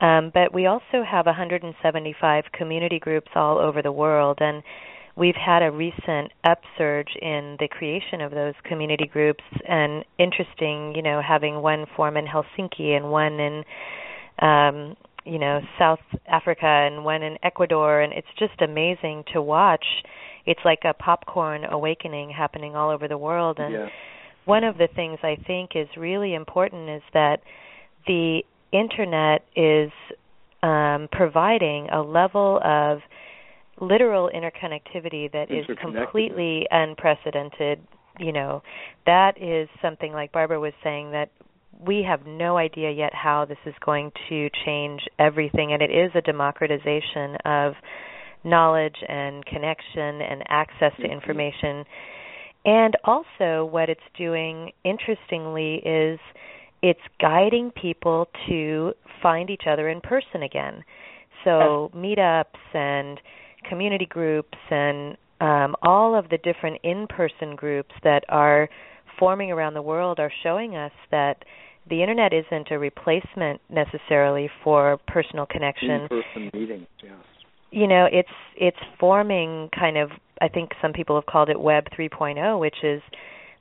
[0.00, 4.62] Um, but we also have 175 community groups all over the world, and
[5.14, 9.44] we've had a recent upsurge in the creation of those community groups.
[9.68, 13.64] And interesting, you know, having one form in Helsinki and one in,
[14.40, 14.96] um,
[15.26, 19.84] you know, South Africa and one in Ecuador, and it's just amazing to watch.
[20.46, 23.88] It's like a popcorn awakening happening all over the world, and yeah.
[24.46, 27.42] one of the things I think is really important is that
[28.06, 28.40] the
[28.72, 29.90] internet is
[30.62, 32.98] um, providing a level of
[33.80, 37.80] literal interconnectivity that is completely unprecedented.
[38.18, 38.62] You know,
[39.06, 41.30] that is something like Barbara was saying that
[41.86, 46.10] we have no idea yet how this is going to change everything, and it is
[46.14, 47.72] a democratization of
[48.44, 51.84] knowledge and connection and access to information.
[52.64, 56.18] And also, what it's doing, interestingly, is
[56.82, 60.82] it's guiding people to find each other in person again.
[61.44, 63.18] So, meetups and
[63.68, 68.68] community groups and um, all of the different in person groups that are
[69.18, 71.44] forming around the world are showing us that
[71.88, 76.86] the internet isn't a replacement necessarily for personal connection In-person meetings.
[77.02, 77.12] Yes.
[77.70, 80.10] you know it's it's forming kind of
[80.40, 83.02] i think some people have called it web 3.0 which is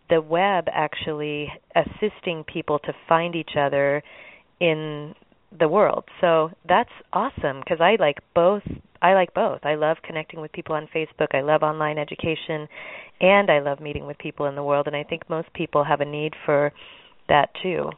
[0.10, 4.02] the web actually assisting people to find each other
[4.60, 5.14] in
[5.58, 6.04] the world.
[6.22, 8.64] So that's awesome because i like both
[9.02, 9.62] i like both.
[9.64, 11.34] I love connecting with people on facebook.
[11.34, 12.68] I love online education
[13.22, 16.02] and i love meeting with people in the world and i think most people have
[16.02, 16.72] a need for
[17.30, 17.90] that too.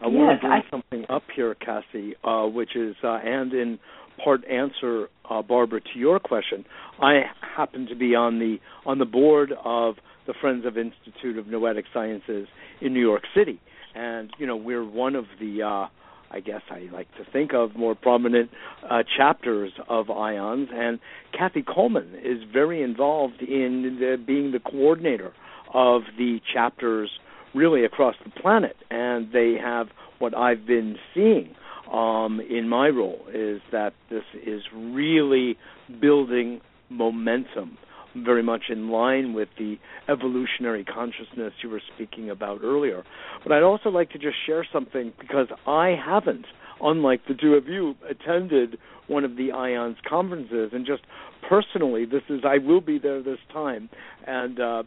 [0.00, 3.52] I want Yes, to bring I- something up here, Cassie, uh, which is uh, and
[3.52, 3.78] in
[4.24, 6.64] part answer, uh, Barbara, to your question.
[7.00, 7.22] I
[7.56, 9.96] happen to be on the on the board of
[10.28, 12.46] the Friends of Institute of Noetic Sciences
[12.82, 13.58] in New York City,
[13.94, 15.88] and you know we're one of the uh,
[16.30, 18.50] I guess I like to think of more prominent
[18.88, 21.00] uh, chapters of IONS, and
[21.36, 25.32] Kathy Coleman is very involved in the, being the coordinator
[25.72, 27.10] of the chapters
[27.54, 31.54] really across the planet, and they have what I've been seeing
[31.90, 35.56] um, in my role is that this is really
[36.02, 36.60] building
[36.90, 37.78] momentum
[38.16, 39.76] very much in line with the
[40.08, 43.04] evolutionary consciousness you were speaking about earlier.
[43.42, 46.46] But I'd also like to just share something because I haven't,
[46.80, 51.02] unlike the two of you, attended one of the IONS conferences, and just
[51.48, 53.88] personally, this is I will be there this time,
[54.26, 54.82] and uh,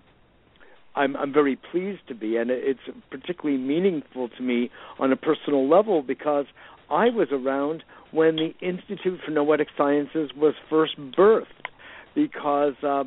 [0.95, 4.69] I'm I'm very pleased to be, and it's particularly meaningful to me
[4.99, 6.45] on a personal level because
[6.89, 11.70] I was around when the Institute for Noetic Sciences was first birthed
[12.15, 13.03] because uh,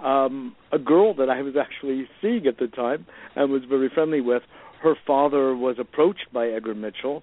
[0.00, 4.20] um, a girl that I was actually seeing at the time and was very friendly
[4.20, 4.42] with,
[4.82, 7.22] her father was approached by Edgar Mitchell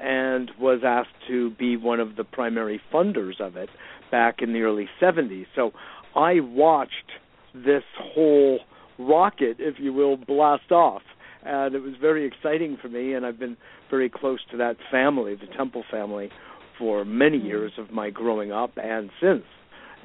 [0.00, 3.68] and was asked to be one of the primary funders of it
[4.10, 5.46] back in the early 70s.
[5.54, 5.72] So
[6.14, 7.12] I watched
[7.54, 8.60] this whole
[8.98, 11.02] rocket, if you will, blast off.
[11.44, 13.56] And it was very exciting for me, and I've been
[13.90, 16.30] very close to that family, the Temple family,
[16.78, 17.46] for many mm-hmm.
[17.46, 19.42] years of my growing up and since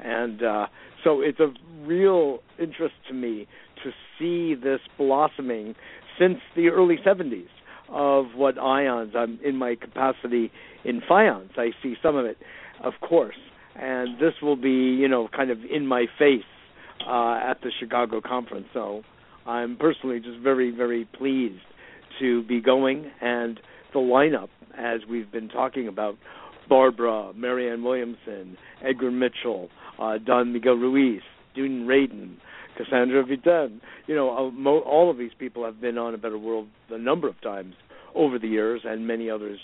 [0.04, 0.68] and uh,
[1.04, 1.54] so it's a
[1.86, 3.48] real interest to me
[3.84, 5.76] to see this blossoming
[6.20, 7.48] since the early 70s
[7.90, 9.14] of what IONS.
[9.16, 10.52] I'm in my capacity
[10.84, 11.52] in FIONS.
[11.58, 12.38] I see some of it,
[12.84, 13.38] of course,
[13.76, 16.42] and this will be you know kind of in my face
[17.08, 18.68] uh, at the Chicago conference.
[18.74, 19.04] So
[19.46, 21.62] I'm personally just very very pleased
[22.20, 23.60] to be going and
[23.94, 26.16] the lineup as we've been talking about
[26.70, 29.70] Barbara, Marianne Williamson, Edgar Mitchell,
[30.00, 31.22] uh, Don Miguel Ruiz,
[31.56, 32.36] Dean Radin,
[32.78, 33.80] Cassandra Vieten.
[34.08, 36.98] You know, uh, mo- all of these people have been on A Better World a
[36.98, 37.76] number of times
[38.16, 39.60] over the years, and many others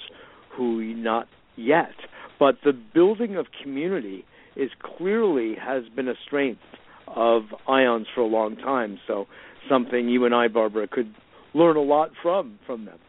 [0.55, 1.93] who not yet.
[2.39, 4.25] But the building of community
[4.55, 6.61] is clearly has been a strength
[7.07, 8.99] of IONS for a long time.
[9.07, 9.27] So
[9.69, 11.13] something you and I, Barbara, could
[11.53, 12.99] learn a lot from from them.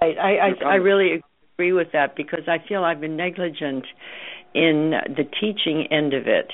[0.00, 0.16] Right.
[0.18, 1.22] I I, I really
[1.54, 3.84] agree with that because I feel I've been negligent
[4.54, 6.50] in the teaching end of it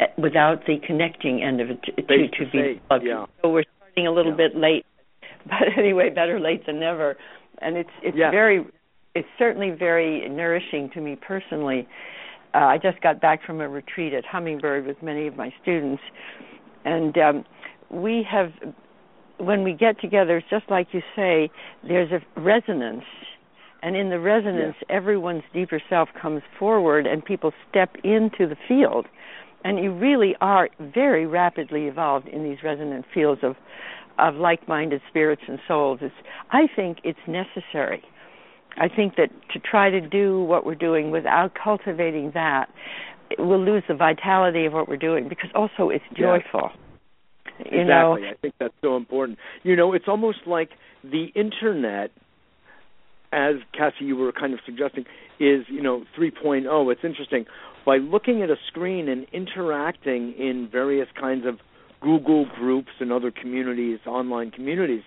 [0.00, 3.26] eh, without the connecting end of it to, to, to be yeah.
[3.42, 4.48] So we're starting a little yeah.
[4.48, 4.86] bit late,
[5.46, 7.16] but anyway, better late than never.
[7.60, 8.30] And it's it's yeah.
[8.30, 8.64] very
[9.14, 11.88] it's certainly very nourishing to me personally.
[12.54, 16.02] Uh, I just got back from a retreat at Hummingbird with many of my students,
[16.84, 17.44] and um,
[17.90, 18.52] we have
[19.38, 21.50] when we get together, it's just like you say,
[21.86, 23.04] there's a resonance
[23.82, 24.96] and in the resonance yeah.
[24.96, 29.06] everyone's deeper self comes forward and people step into the field
[29.64, 33.56] and you really are very rapidly evolved in these resonant fields of
[34.18, 36.14] of like-minded spirits and souls it's
[36.50, 38.02] i think it's necessary
[38.76, 42.66] i think that to try to do what we're doing without cultivating that
[43.38, 46.70] we'll lose the vitality of what we're doing because also it's joyful
[47.60, 47.66] yeah.
[47.70, 47.86] you exactly.
[47.86, 50.70] know i think that's so important you know it's almost like
[51.04, 52.10] the internet
[53.32, 55.04] as Cassie, you were kind of suggesting,
[55.40, 56.92] is you know 3.0.
[56.92, 57.46] It's interesting
[57.84, 61.58] by looking at a screen and interacting in various kinds of
[62.00, 65.02] Google groups and other communities, online communities.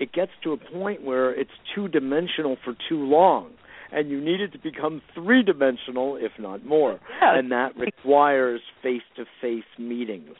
[0.00, 3.52] It gets to a point where it's two dimensional for too long,
[3.92, 6.98] and you need it to become three dimensional, if not more.
[7.38, 10.34] And that requires face to face meetings.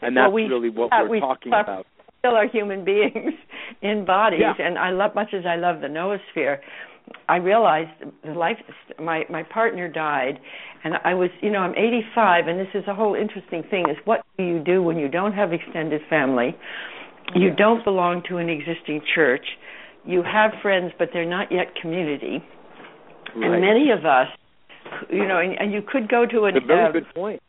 [0.00, 1.86] And that's well, we, really what yeah, we're we talking about
[2.18, 3.34] still are human beings
[3.82, 4.66] in bodies yeah.
[4.66, 6.58] and I love much as I love the noosphere
[7.28, 7.90] I realized
[8.24, 8.56] the life
[8.98, 10.38] my my partner died
[10.84, 13.96] and I was you know I'm 85 and this is a whole interesting thing is
[14.04, 16.56] what do you do when you don't have extended family?
[17.34, 19.44] You don't belong to an existing church.
[20.04, 22.42] You have friends but they're not yet community.
[23.36, 23.52] Right.
[23.52, 24.28] and many of us
[25.10, 27.42] you know and, and you could go to an a very uh, good point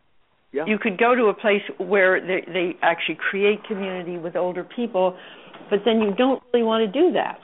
[0.51, 0.65] yeah.
[0.65, 5.17] You could go to a place where they, they actually create community with older people,
[5.69, 7.39] but then you don't really want to do that.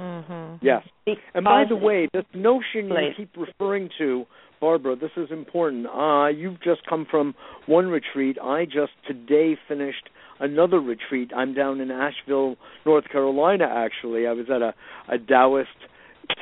[0.00, 0.64] Mm-hmm.
[0.64, 0.82] Yes.
[1.04, 4.24] Because and by the way, this notion you keep referring to,
[4.60, 5.86] Barbara, this is important.
[5.86, 7.34] Uh, you've just come from
[7.66, 8.38] one retreat.
[8.42, 10.08] I just today finished
[10.40, 11.30] another retreat.
[11.36, 13.66] I'm down in Asheville, North Carolina.
[13.68, 14.74] Actually, I was at a,
[15.12, 15.68] a Taoist,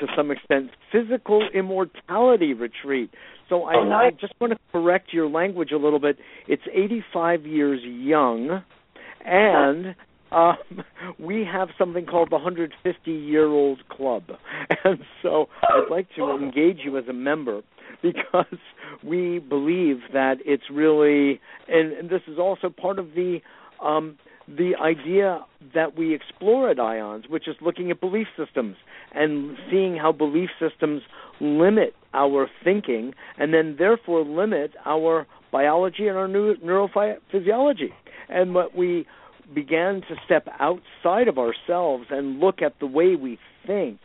[0.01, 3.11] to some extent, physical immortality retreat.
[3.49, 6.19] So I, oh, I just want to correct your language a little bit.
[6.49, 8.63] It's 85 years young,
[9.25, 9.95] and
[10.33, 10.57] um,
[11.19, 14.25] we have something called the 150 year old club,
[14.85, 17.63] and so I'd like to engage you as a member
[18.03, 18.59] because
[19.05, 23.39] we believe that it's really, and, and this is also part of the
[23.83, 24.19] um,
[24.49, 25.41] the idea
[25.75, 28.77] that we explore at IONS, which is looking at belief systems
[29.15, 31.03] and seeing how belief systems
[31.41, 37.91] limit our thinking and then therefore limit our biology and our neurophysiology.
[38.29, 39.07] And what we
[39.55, 43.99] began to step outside of ourselves and look at the way we think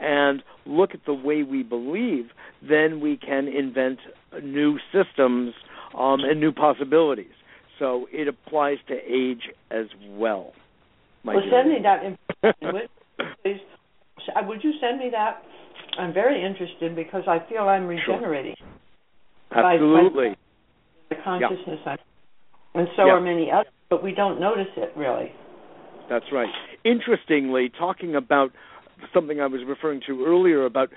[0.00, 2.26] and look at the way we believe,
[2.62, 3.98] then we can invent
[4.42, 5.54] new systems
[5.96, 7.26] um, and new possibilities.
[7.84, 10.52] So it applies to age as well.
[11.22, 12.88] well, send me that information,
[13.42, 13.60] please.
[14.34, 15.42] Uh, would you send me that?
[15.98, 18.54] I'm very interested because I feel I'm regenerating.
[19.52, 19.66] Sure.
[19.66, 20.28] Absolutely.
[20.30, 20.34] By,
[21.10, 21.96] by the consciousness, yeah.
[22.74, 23.12] and so yeah.
[23.12, 25.30] are many others, but we don't notice it really.
[26.08, 26.48] That's right.
[26.86, 28.50] Interestingly, talking about
[29.12, 30.88] something I was referring to earlier about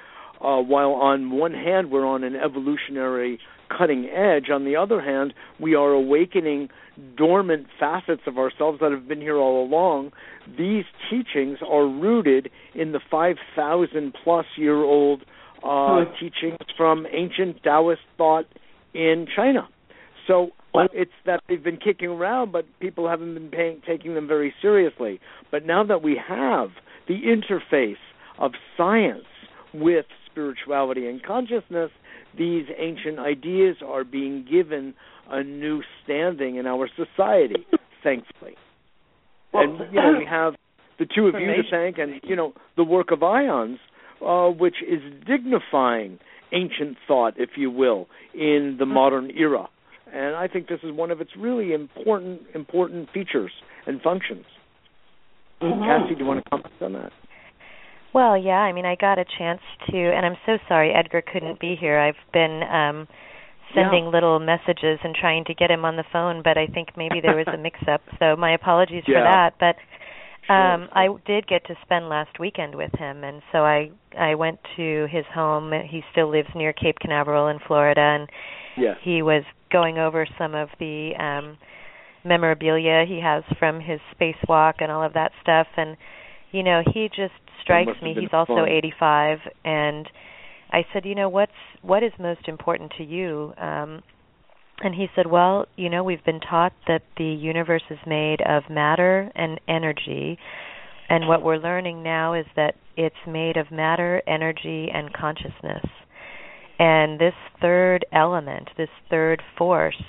[0.42, 3.40] uh, while on one hand we're on an evolutionary
[3.76, 6.70] cutting edge, on the other hand, we are awakening
[7.16, 10.12] dormant facets of ourselves that have been here all along.
[10.58, 15.24] These teachings are rooted in the 5,000 plus year old
[15.64, 16.14] uh, hmm.
[16.20, 18.46] teachings from ancient Taoist thought
[18.94, 19.68] in China.
[20.28, 20.52] So
[20.94, 25.20] it's that they've been kicking around, but people haven't been paying, taking them very seriously.
[25.52, 26.70] But now that we have
[27.08, 27.96] the interface
[28.38, 29.26] of science
[29.74, 30.06] with
[30.38, 31.90] spirituality and consciousness,
[32.38, 34.94] these ancient ideas are being given
[35.30, 37.66] a new standing in our society,
[38.04, 38.56] thankfully.
[39.52, 40.54] Well, and you know, we have
[41.00, 43.80] the two of you to thank, and you know, the work of IONS,
[44.26, 46.20] uh, which is dignifying
[46.52, 49.68] ancient thought, if you will, in the modern era.
[50.14, 53.52] And I think this is one of its really important important features
[53.86, 54.46] and functions.
[55.62, 55.84] Mm-hmm.
[55.84, 57.12] Cassie, do you want to comment on that?
[58.18, 59.62] Well, yeah, I mean, I got a chance
[59.92, 62.00] to, and I'm so sorry Edgar couldn't be here.
[62.00, 63.08] I've been um
[63.76, 64.10] sending yeah.
[64.10, 67.36] little messages and trying to get him on the phone, but I think maybe there
[67.36, 68.02] was a mix-up.
[68.18, 69.20] So my apologies yeah.
[69.20, 69.54] for that.
[69.60, 74.34] But um I did get to spend last weekend with him, and so I I
[74.34, 75.72] went to his home.
[75.88, 78.30] He still lives near Cape Canaveral in Florida, and
[78.76, 78.98] yes.
[79.04, 81.56] he was going over some of the um
[82.26, 85.96] memorabilia he has from his spacewalk and all of that stuff and
[86.52, 88.46] you know he just strikes me he's fun.
[88.50, 90.10] also 85 and
[90.72, 91.52] I said you know what's
[91.82, 94.02] what is most important to you um
[94.80, 98.64] and he said well you know we've been taught that the universe is made of
[98.70, 100.38] matter and energy
[101.10, 105.86] and what we're learning now is that it's made of matter energy and consciousness
[106.80, 110.02] and this third element this third force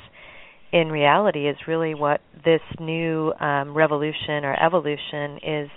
[0.73, 5.71] in reality is really what this new um, revolution or evolution is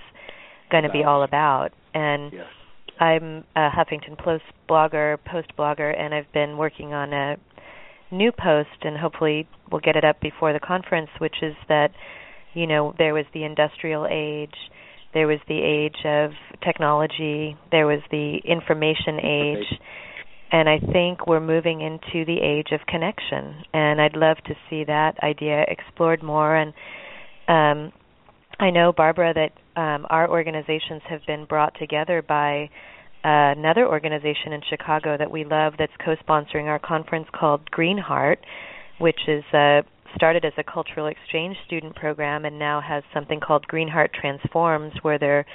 [0.71, 1.69] going to be all about.
[1.93, 2.45] And yes.
[2.99, 7.37] I'm a Huffington Post blogger, post blogger, and I've been working on a
[8.11, 11.89] new post, and hopefully we'll get it up before the conference, which is that
[12.53, 14.55] you know there was the industrial age,
[15.13, 16.31] there was the age of
[16.63, 19.79] technology, there was the information age
[20.51, 23.63] and I think we're moving into the age of connection.
[23.73, 26.55] And I'd love to see that idea explored more.
[26.55, 26.73] And
[27.47, 27.93] um,
[28.61, 32.69] I know, Barbara, that um, our organizations have been brought together by
[33.25, 38.37] uh, another organization in Chicago that we love that's co-sponsoring our conference called Greenheart,
[38.99, 39.81] which is uh,
[40.15, 45.17] started as a cultural exchange student program and now has something called Greenheart Transforms, where
[45.17, 45.45] they're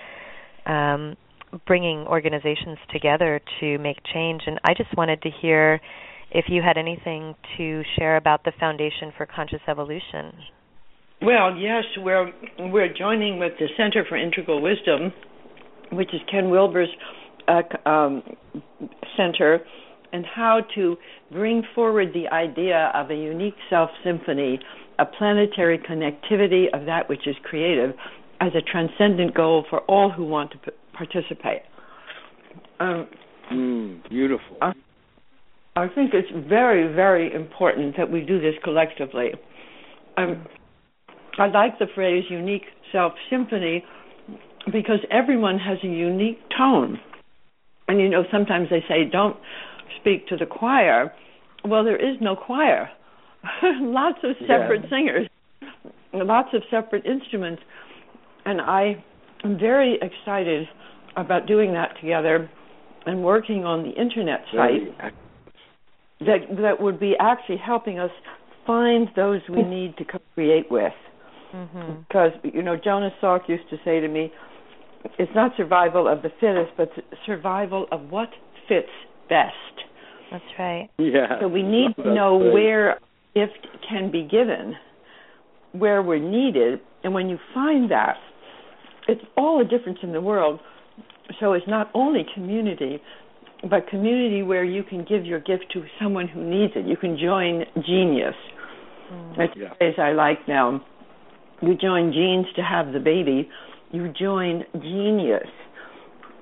[0.66, 1.16] um,
[1.64, 4.42] bringing organizations together to make change.
[4.46, 5.80] And I just wanted to hear
[6.32, 10.32] if you had anything to share about the Foundation for Conscious Evolution.
[11.22, 15.12] Well, yes, we're we're joining with the Center for Integral Wisdom,
[15.92, 16.90] which is Ken Wilber's
[17.48, 18.22] uh, um,
[19.16, 19.60] center,
[20.12, 20.96] and how to
[21.32, 24.60] bring forward the idea of a unique self symphony,
[24.98, 27.94] a planetary connectivity of that which is creative,
[28.42, 30.58] as a transcendent goal for all who want to
[30.92, 31.62] participate.
[32.78, 33.08] Um,
[33.50, 34.58] mm, beautiful.
[34.60, 34.72] I,
[35.76, 39.30] I think it's very, very important that we do this collectively.
[40.18, 40.46] Um,
[41.38, 43.84] I like the phrase unique self symphony
[44.66, 46.98] because everyone has a unique tone.
[47.88, 49.36] And you know, sometimes they say, don't
[50.00, 51.12] speak to the choir.
[51.64, 52.90] Well, there is no choir.
[53.62, 54.90] lots of separate yeah.
[54.90, 55.28] singers,
[56.12, 57.62] lots of separate instruments.
[58.44, 59.04] And I
[59.44, 60.66] am very excited
[61.16, 62.50] about doing that together
[63.06, 65.12] and working on the internet site
[66.20, 68.10] that that would be actually helping us
[68.66, 70.92] find those we need to create with.
[71.54, 72.00] Mm-hmm.
[72.08, 74.32] Because you know, Jonas Salk used to say to me,
[75.18, 76.90] "It's not survival of the fittest, but
[77.24, 78.28] survival of what
[78.68, 78.88] fits
[79.28, 79.54] best."
[80.30, 80.88] That's right.
[80.98, 81.40] Yeah.
[81.40, 82.98] So we need to know where
[83.34, 84.74] gift can be given,
[85.72, 88.16] where we're needed, And when you find that,
[89.08, 90.58] it's all a difference in the world.
[91.38, 93.00] So it's not only community,
[93.68, 96.86] but community where you can give your gift to someone who needs it.
[96.86, 98.34] You can join genius.
[99.12, 99.36] Mm.
[99.36, 99.68] That's yeah.
[99.68, 100.82] the phrase I like now.
[101.62, 103.48] You join genes to have the baby.
[103.92, 105.48] You join genius,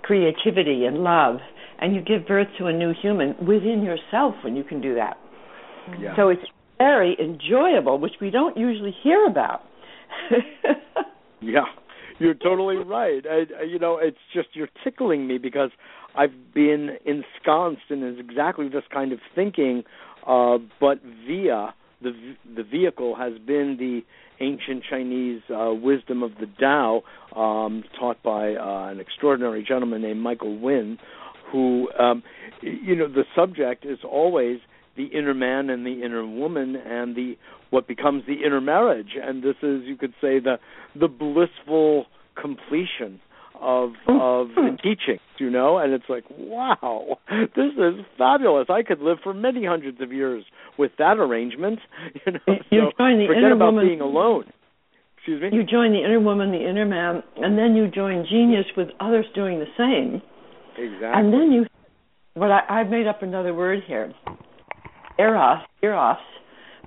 [0.02, 1.36] creativity, and love,
[1.80, 5.18] and you give birth to a new human within yourself when you can do that.
[6.00, 6.16] Yeah.
[6.16, 6.42] So it's
[6.78, 9.62] very enjoyable, which we don't usually hear about.
[11.40, 11.64] yeah,
[12.18, 13.24] you're totally right.
[13.26, 15.70] I, you know, it's just you're tickling me because
[16.16, 19.82] I've been ensconced in exactly this kind of thinking,
[20.26, 24.00] uh, but via the the vehicle has been the
[24.40, 27.02] ancient Chinese uh, wisdom of the Tao,
[27.34, 30.98] um, taught by uh, an extraordinary gentleman named Michael Winn,
[31.50, 32.22] who, um,
[32.62, 34.58] you know, the subject is always
[34.96, 37.36] the inner man and the inner woman and the
[37.70, 39.16] what becomes the inner marriage.
[39.20, 40.58] And this is you could say the
[40.98, 42.06] the blissful
[42.40, 43.20] completion
[43.60, 44.20] of hmm.
[44.20, 45.78] of the teachings you know?
[45.78, 48.66] And it's like wow this is fabulous.
[48.68, 50.44] I could live for many hundreds of years
[50.78, 51.80] with that arrangement
[52.26, 52.54] you know?
[52.70, 54.44] You so join the forget inner about woman, being alone.
[55.16, 55.56] Excuse me?
[55.56, 59.26] You join the inner woman the inner man and then you join genius with others
[59.34, 60.22] doing the same.
[60.76, 61.08] Exactly.
[61.12, 61.66] And then you
[62.34, 64.12] what i i've made up another word here.
[65.18, 66.18] Eros eros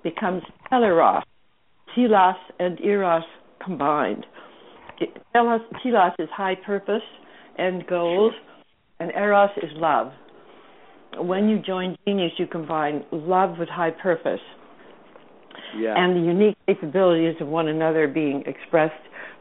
[0.03, 1.23] becomes teleros.
[1.95, 3.23] Telos and eros
[3.63, 4.25] combined
[5.33, 7.01] telos, telos is high purpose
[7.57, 8.33] and goals,
[8.99, 10.11] and eros is love.
[11.17, 14.41] When you join genius, you combine love with high purpose,
[15.77, 15.95] yeah.
[15.97, 18.93] and the unique capabilities of one another being expressed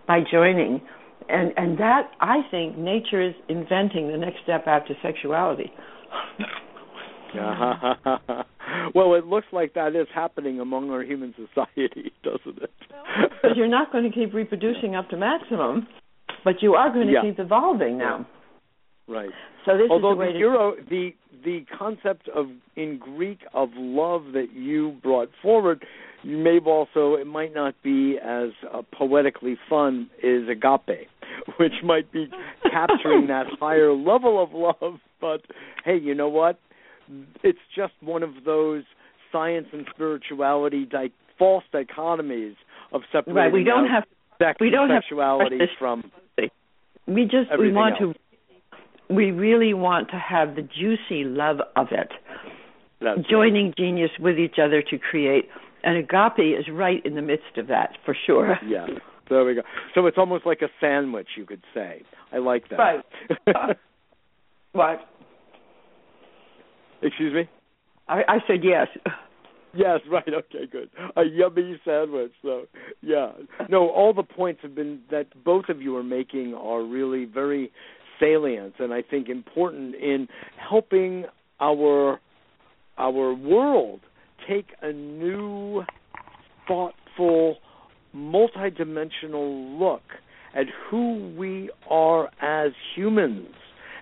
[0.07, 0.81] by joining.
[1.29, 5.73] And and that I think nature is inventing the next step after sexuality.
[8.95, 12.71] well, it looks like that is happening among our human society, doesn't it?
[12.81, 15.87] Because you're not going to keep reproducing up to maximum,
[16.45, 17.23] but you are going to yeah.
[17.23, 18.27] keep evolving now.
[19.09, 19.31] Right.
[19.65, 21.11] So this Although is the, way the Euro, the
[21.45, 25.85] the concept of in Greek of love that you brought forward,
[26.23, 31.09] you may also it might not be as uh, poetically fun is agape,
[31.59, 32.29] which might be
[32.65, 34.99] capturing that higher level of love.
[35.21, 35.43] But
[35.85, 36.59] hey, you know what?
[37.43, 38.85] It's just one of those
[39.33, 42.55] science and spirituality di- false dichotomies
[42.93, 43.53] of separating right.
[43.53, 44.05] we don't have
[44.39, 46.11] sex we don't sexuality have from
[47.07, 48.15] we just we want else.
[49.09, 52.11] to we really want to have the juicy love of it.
[53.01, 53.77] That's joining right.
[53.77, 55.49] genius with each other to create
[55.85, 58.59] and agape is right in the midst of that for sure.
[58.67, 58.91] Yes
[59.29, 59.63] there we go.
[59.95, 62.03] So it's almost like a sandwich you could say.
[62.33, 62.79] I like that.
[62.79, 63.77] Right.
[64.73, 65.09] What
[67.03, 67.49] Excuse me?
[68.09, 68.89] I, I said yes.
[69.79, 70.25] Yes, right.
[70.27, 70.89] Okay, good.
[71.17, 72.33] A yummy sandwich.
[72.41, 72.63] So,
[73.03, 73.33] yeah.
[73.69, 77.71] No, all the points have been that both of you are making are really very
[78.19, 81.27] salient and I think important in helping
[81.61, 82.21] our
[82.99, 84.01] our world
[84.49, 85.83] take a new
[86.67, 87.57] thoughtful
[88.15, 90.03] multidimensional look
[90.55, 93.55] at who we are as humans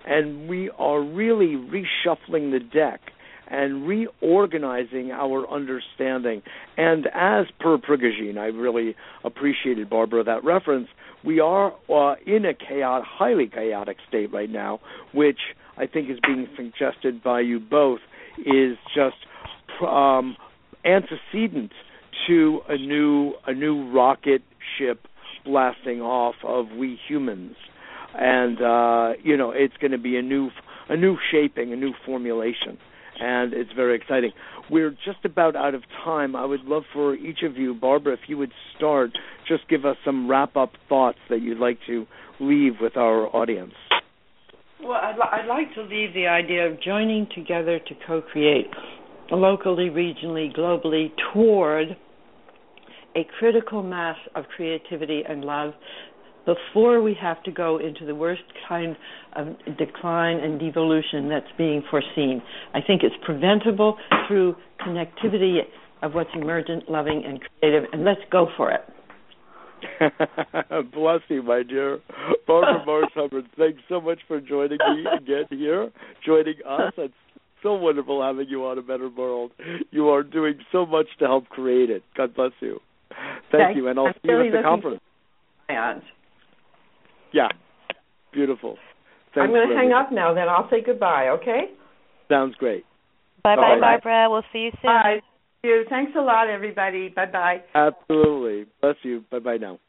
[0.05, 3.01] and we are really reshuffling the deck
[3.47, 6.41] and reorganizing our understanding.
[6.77, 10.87] And as per Prigogine, I really appreciated Barbara that reference.
[11.23, 14.79] We are uh, in a chaotic, highly chaotic state right now,
[15.13, 15.39] which
[15.77, 17.99] I think is being suggested by you both
[18.39, 19.15] is just
[19.81, 20.37] um,
[20.83, 21.71] antecedent
[22.27, 24.41] to a new a new rocket
[24.77, 25.07] ship
[25.43, 27.55] blasting off of we humans
[28.17, 30.49] and uh, you know it's going to be a new
[30.89, 32.77] a new shaping, a new formulation,
[33.19, 34.31] and it's very exciting.
[34.69, 36.35] We're just about out of time.
[36.35, 39.11] I would love for each of you, Barbara, if you would start,
[39.47, 42.05] just give us some wrap up thoughts that you'd like to
[42.39, 43.73] leave with our audience.
[44.81, 48.67] Well, I'd, I'd like to leave the idea of joining together to co-create
[49.31, 51.95] locally, regionally, globally toward
[53.15, 55.73] a critical mass of creativity and love
[56.45, 58.95] before we have to go into the worst kind
[59.35, 62.41] of decline and devolution that's being foreseen.
[62.73, 65.59] I think it's preventable through connectivity
[66.01, 68.81] of what's emergent, loving, and creative, and let's go for it.
[70.93, 71.99] Bless you, my dear.
[72.47, 75.91] Barbara Marx Hubbard, thanks so much for joining me again here,
[76.25, 76.93] joining us.
[76.97, 77.13] It's
[77.61, 79.51] so wonderful having you on A Better World.
[79.91, 82.03] You are doing so much to help create it.
[82.15, 82.79] God bless you.
[83.51, 83.77] Thank Thanks.
[83.77, 85.01] you, and I'll I'm see you at the conference.
[87.35, 87.49] Yeah.
[88.31, 88.77] Beautiful.
[89.35, 90.33] Thanks I'm going to hang up now.
[90.33, 91.27] Then I'll say goodbye.
[91.27, 91.65] Okay.
[92.29, 92.85] Sounds great.
[93.43, 93.99] Bye bye, Bye.
[94.01, 94.29] Barbara.
[94.29, 94.89] We'll see you soon.
[94.89, 95.19] Bye.
[95.63, 95.83] You.
[95.89, 97.09] Thanks a lot, everybody.
[97.09, 97.57] Bye bye.
[97.75, 98.65] Absolutely.
[98.81, 99.25] Bless you.
[99.29, 99.79] Bye bye now.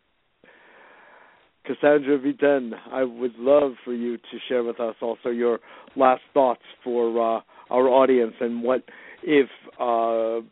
[1.64, 5.58] Cassandra Vieten, I would love for you to share with us also your
[5.96, 7.40] last thoughts for uh,
[7.70, 8.84] our audience and what
[9.22, 9.48] if
[9.80, 10.46] uh,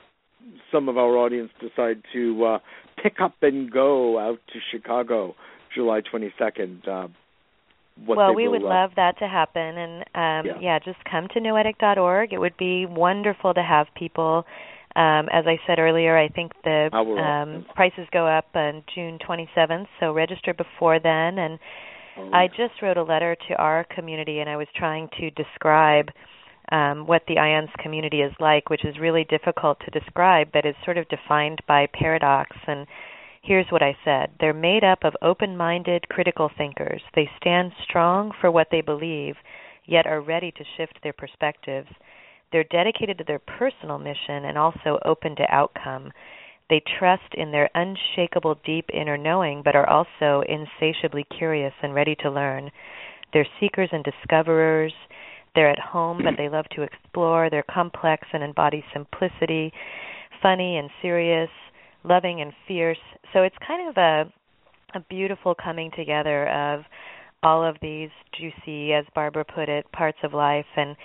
[0.72, 2.58] some of our audience decide to uh,
[3.00, 5.36] pick up and go out to Chicago
[5.74, 6.88] July 22nd.
[6.88, 7.08] Uh,
[8.06, 10.60] well, we will, would uh, love that to happen, and um, yeah.
[10.60, 12.32] yeah, just come to noetic.org.
[12.32, 14.44] It would be wonderful to have people.
[14.96, 19.86] Um, as I said earlier, I think the um, prices go up on June 27th,
[20.00, 21.38] so register before then.
[21.38, 21.58] And
[22.18, 26.10] oh, I just wrote a letter to our community, and I was trying to describe
[26.72, 30.74] um, what the IONS community is like, which is really difficult to describe, but is
[30.84, 32.56] sort of defined by paradox.
[32.66, 32.86] And
[33.44, 37.02] here's what I said They're made up of open minded, critical thinkers.
[37.14, 39.36] They stand strong for what they believe,
[39.86, 41.88] yet are ready to shift their perspectives.
[42.52, 46.12] They're dedicated to their personal mission and also open to outcome.
[46.70, 52.14] They trust in their unshakable deep inner knowing, but are also insatiably curious and ready
[52.22, 52.70] to learn.
[53.32, 54.92] They're seekers and discoverers.
[55.54, 57.50] They're at home, but they love to explore.
[57.50, 59.72] They're complex and embody simplicity,
[60.40, 61.50] funny and serious,
[62.04, 62.98] loving and fierce.
[63.32, 64.32] So it's kind of a
[64.96, 66.84] a beautiful coming together of
[67.42, 70.96] all of these juicy, as Barbara put it, parts of life and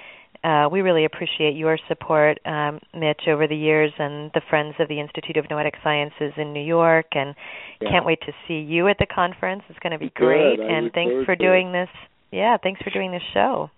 [0.43, 4.88] uh, we really appreciate your support, um, Mitch, over the years, and the Friends of
[4.88, 7.08] the Institute of Noetic Sciences in New York.
[7.12, 7.36] And
[7.82, 7.89] yeah.
[7.89, 9.64] can't wait to see you at the conference.
[9.70, 10.26] It's going to be Good.
[10.26, 10.60] great.
[10.62, 11.89] I and thanks for doing this.
[12.32, 13.70] Yeah, thanks for doing this show.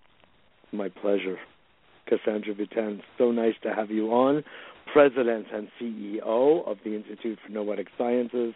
[0.72, 1.38] My pleasure.
[2.08, 4.44] Cassandra Vieten, so nice to have you on.
[4.92, 8.54] President and CEO of the Institute for Noetic Sciences,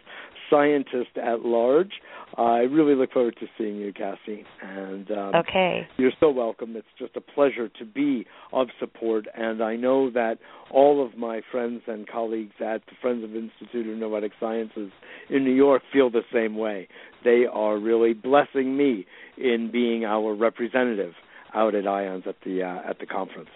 [0.50, 1.92] scientist at large.
[2.36, 4.44] Uh, I really look forward to seeing you, Cassie.
[4.62, 6.76] And um, okay, you're so welcome.
[6.76, 10.38] It's just a pleasure to be of support, and I know that
[10.70, 14.90] all of my friends and colleagues at the Friends of Institute of Noetic Sciences
[15.30, 16.88] in New York feel the same way.
[17.24, 19.06] They are really blessing me
[19.36, 21.14] in being our representative
[21.54, 23.50] out at IONS at the uh, at the conference.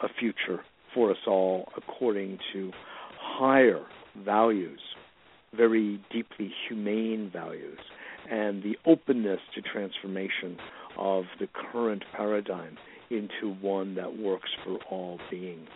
[0.01, 0.61] a future
[0.95, 2.73] for us all according to
[3.19, 3.85] higher
[4.25, 4.81] values,
[5.57, 7.79] very deeply humane values,
[8.31, 10.57] and the openness to transformation
[10.97, 12.77] of the current paradigm
[13.11, 15.69] into one that works for all beings.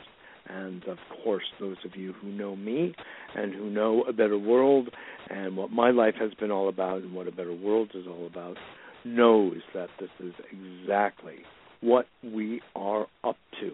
[0.48, 2.94] And of course, those of you who know me
[3.34, 4.88] and who know a better world
[5.28, 8.26] and what my life has been all about and what a better world is all
[8.26, 8.56] about
[9.04, 11.38] knows that this is exactly
[11.80, 13.72] what we are up to.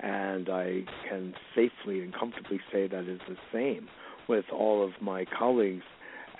[0.00, 3.88] And I can safely and comfortably say that is the same
[4.28, 5.84] with all of my colleagues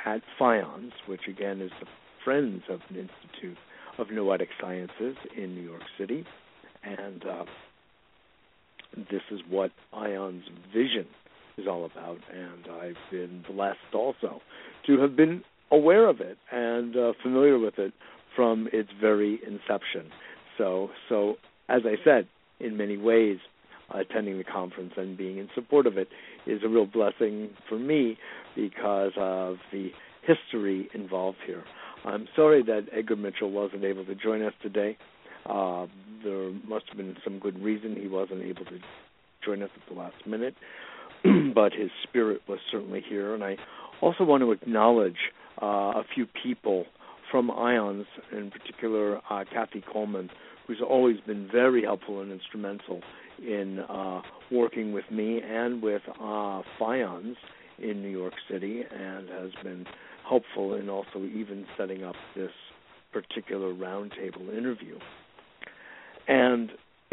[0.04, 1.86] at FIONS, which again is the
[2.24, 3.58] Friends of an Institute
[3.98, 6.24] of Noetic Sciences in New York City,
[6.82, 7.44] and uh,
[9.10, 11.06] this is what ION's vision
[11.58, 12.18] is all about.
[12.32, 14.40] And I've been blessed also
[14.86, 17.92] to have been aware of it and uh, familiar with it
[18.34, 20.10] from its very inception.
[20.58, 21.36] So, so
[21.68, 22.28] as I said,
[22.60, 23.38] in many ways,
[23.94, 26.08] attending the conference and being in support of it
[26.46, 28.16] is a real blessing for me
[28.56, 29.90] because of the
[30.22, 31.64] history involved here.
[32.04, 34.96] I'm sorry that Edgar Mitchell wasn't able to join us today.
[35.46, 35.86] Uh,
[36.24, 38.78] there must have been some good reason he wasn't able to
[39.44, 40.54] join us at the last minute,
[41.54, 43.34] but his spirit was certainly here.
[43.34, 43.56] And I
[44.00, 45.16] also want to acknowledge
[45.60, 46.86] uh, a few people
[47.30, 50.28] from IONS, in particular uh, Kathy Coleman,
[50.66, 53.00] who's always been very helpful and instrumental
[53.40, 57.36] in uh, working with me and with uh, FIONS
[57.78, 59.86] in New York City, and has been
[60.28, 62.50] helpful in also even setting up this
[63.12, 64.98] particular roundtable interview.
[66.28, 66.70] And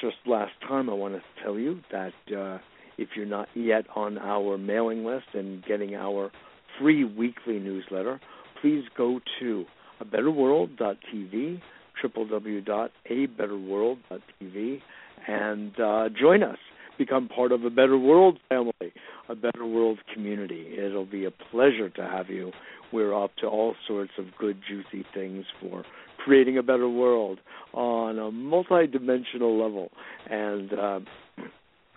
[0.00, 2.58] just last time, I want to tell you that uh,
[2.98, 6.30] if you're not yet on our mailing list and getting our
[6.78, 8.20] free weekly newsletter,
[8.60, 9.64] please go to
[10.02, 11.60] abetterworld.tv,
[12.04, 14.80] www.abetterworld.tv,
[15.28, 16.56] and uh, join us.
[16.98, 18.92] Become part of a Better World family.
[19.30, 20.74] A Better World community.
[20.76, 22.50] It'll be a pleasure to have you.
[22.92, 25.84] We're up to all sorts of good, juicy things for
[26.24, 27.38] creating a better world
[27.72, 29.90] on a multidimensional level,
[30.28, 31.00] and uh,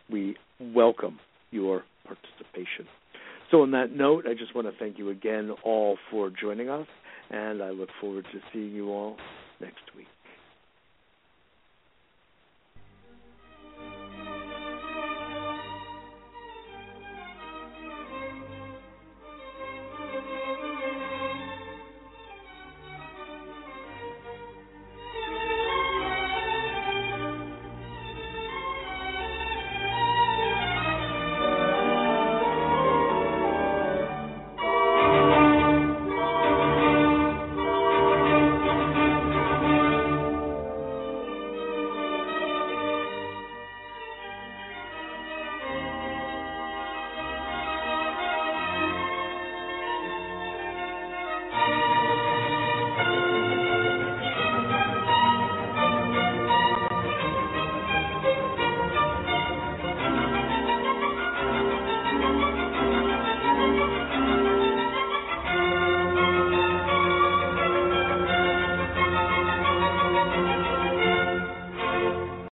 [0.09, 1.19] we welcome
[1.51, 2.87] your participation.
[3.49, 6.87] So, on that note, I just want to thank you again all for joining us,
[7.31, 9.17] and I look forward to seeing you all
[9.59, 10.07] next week.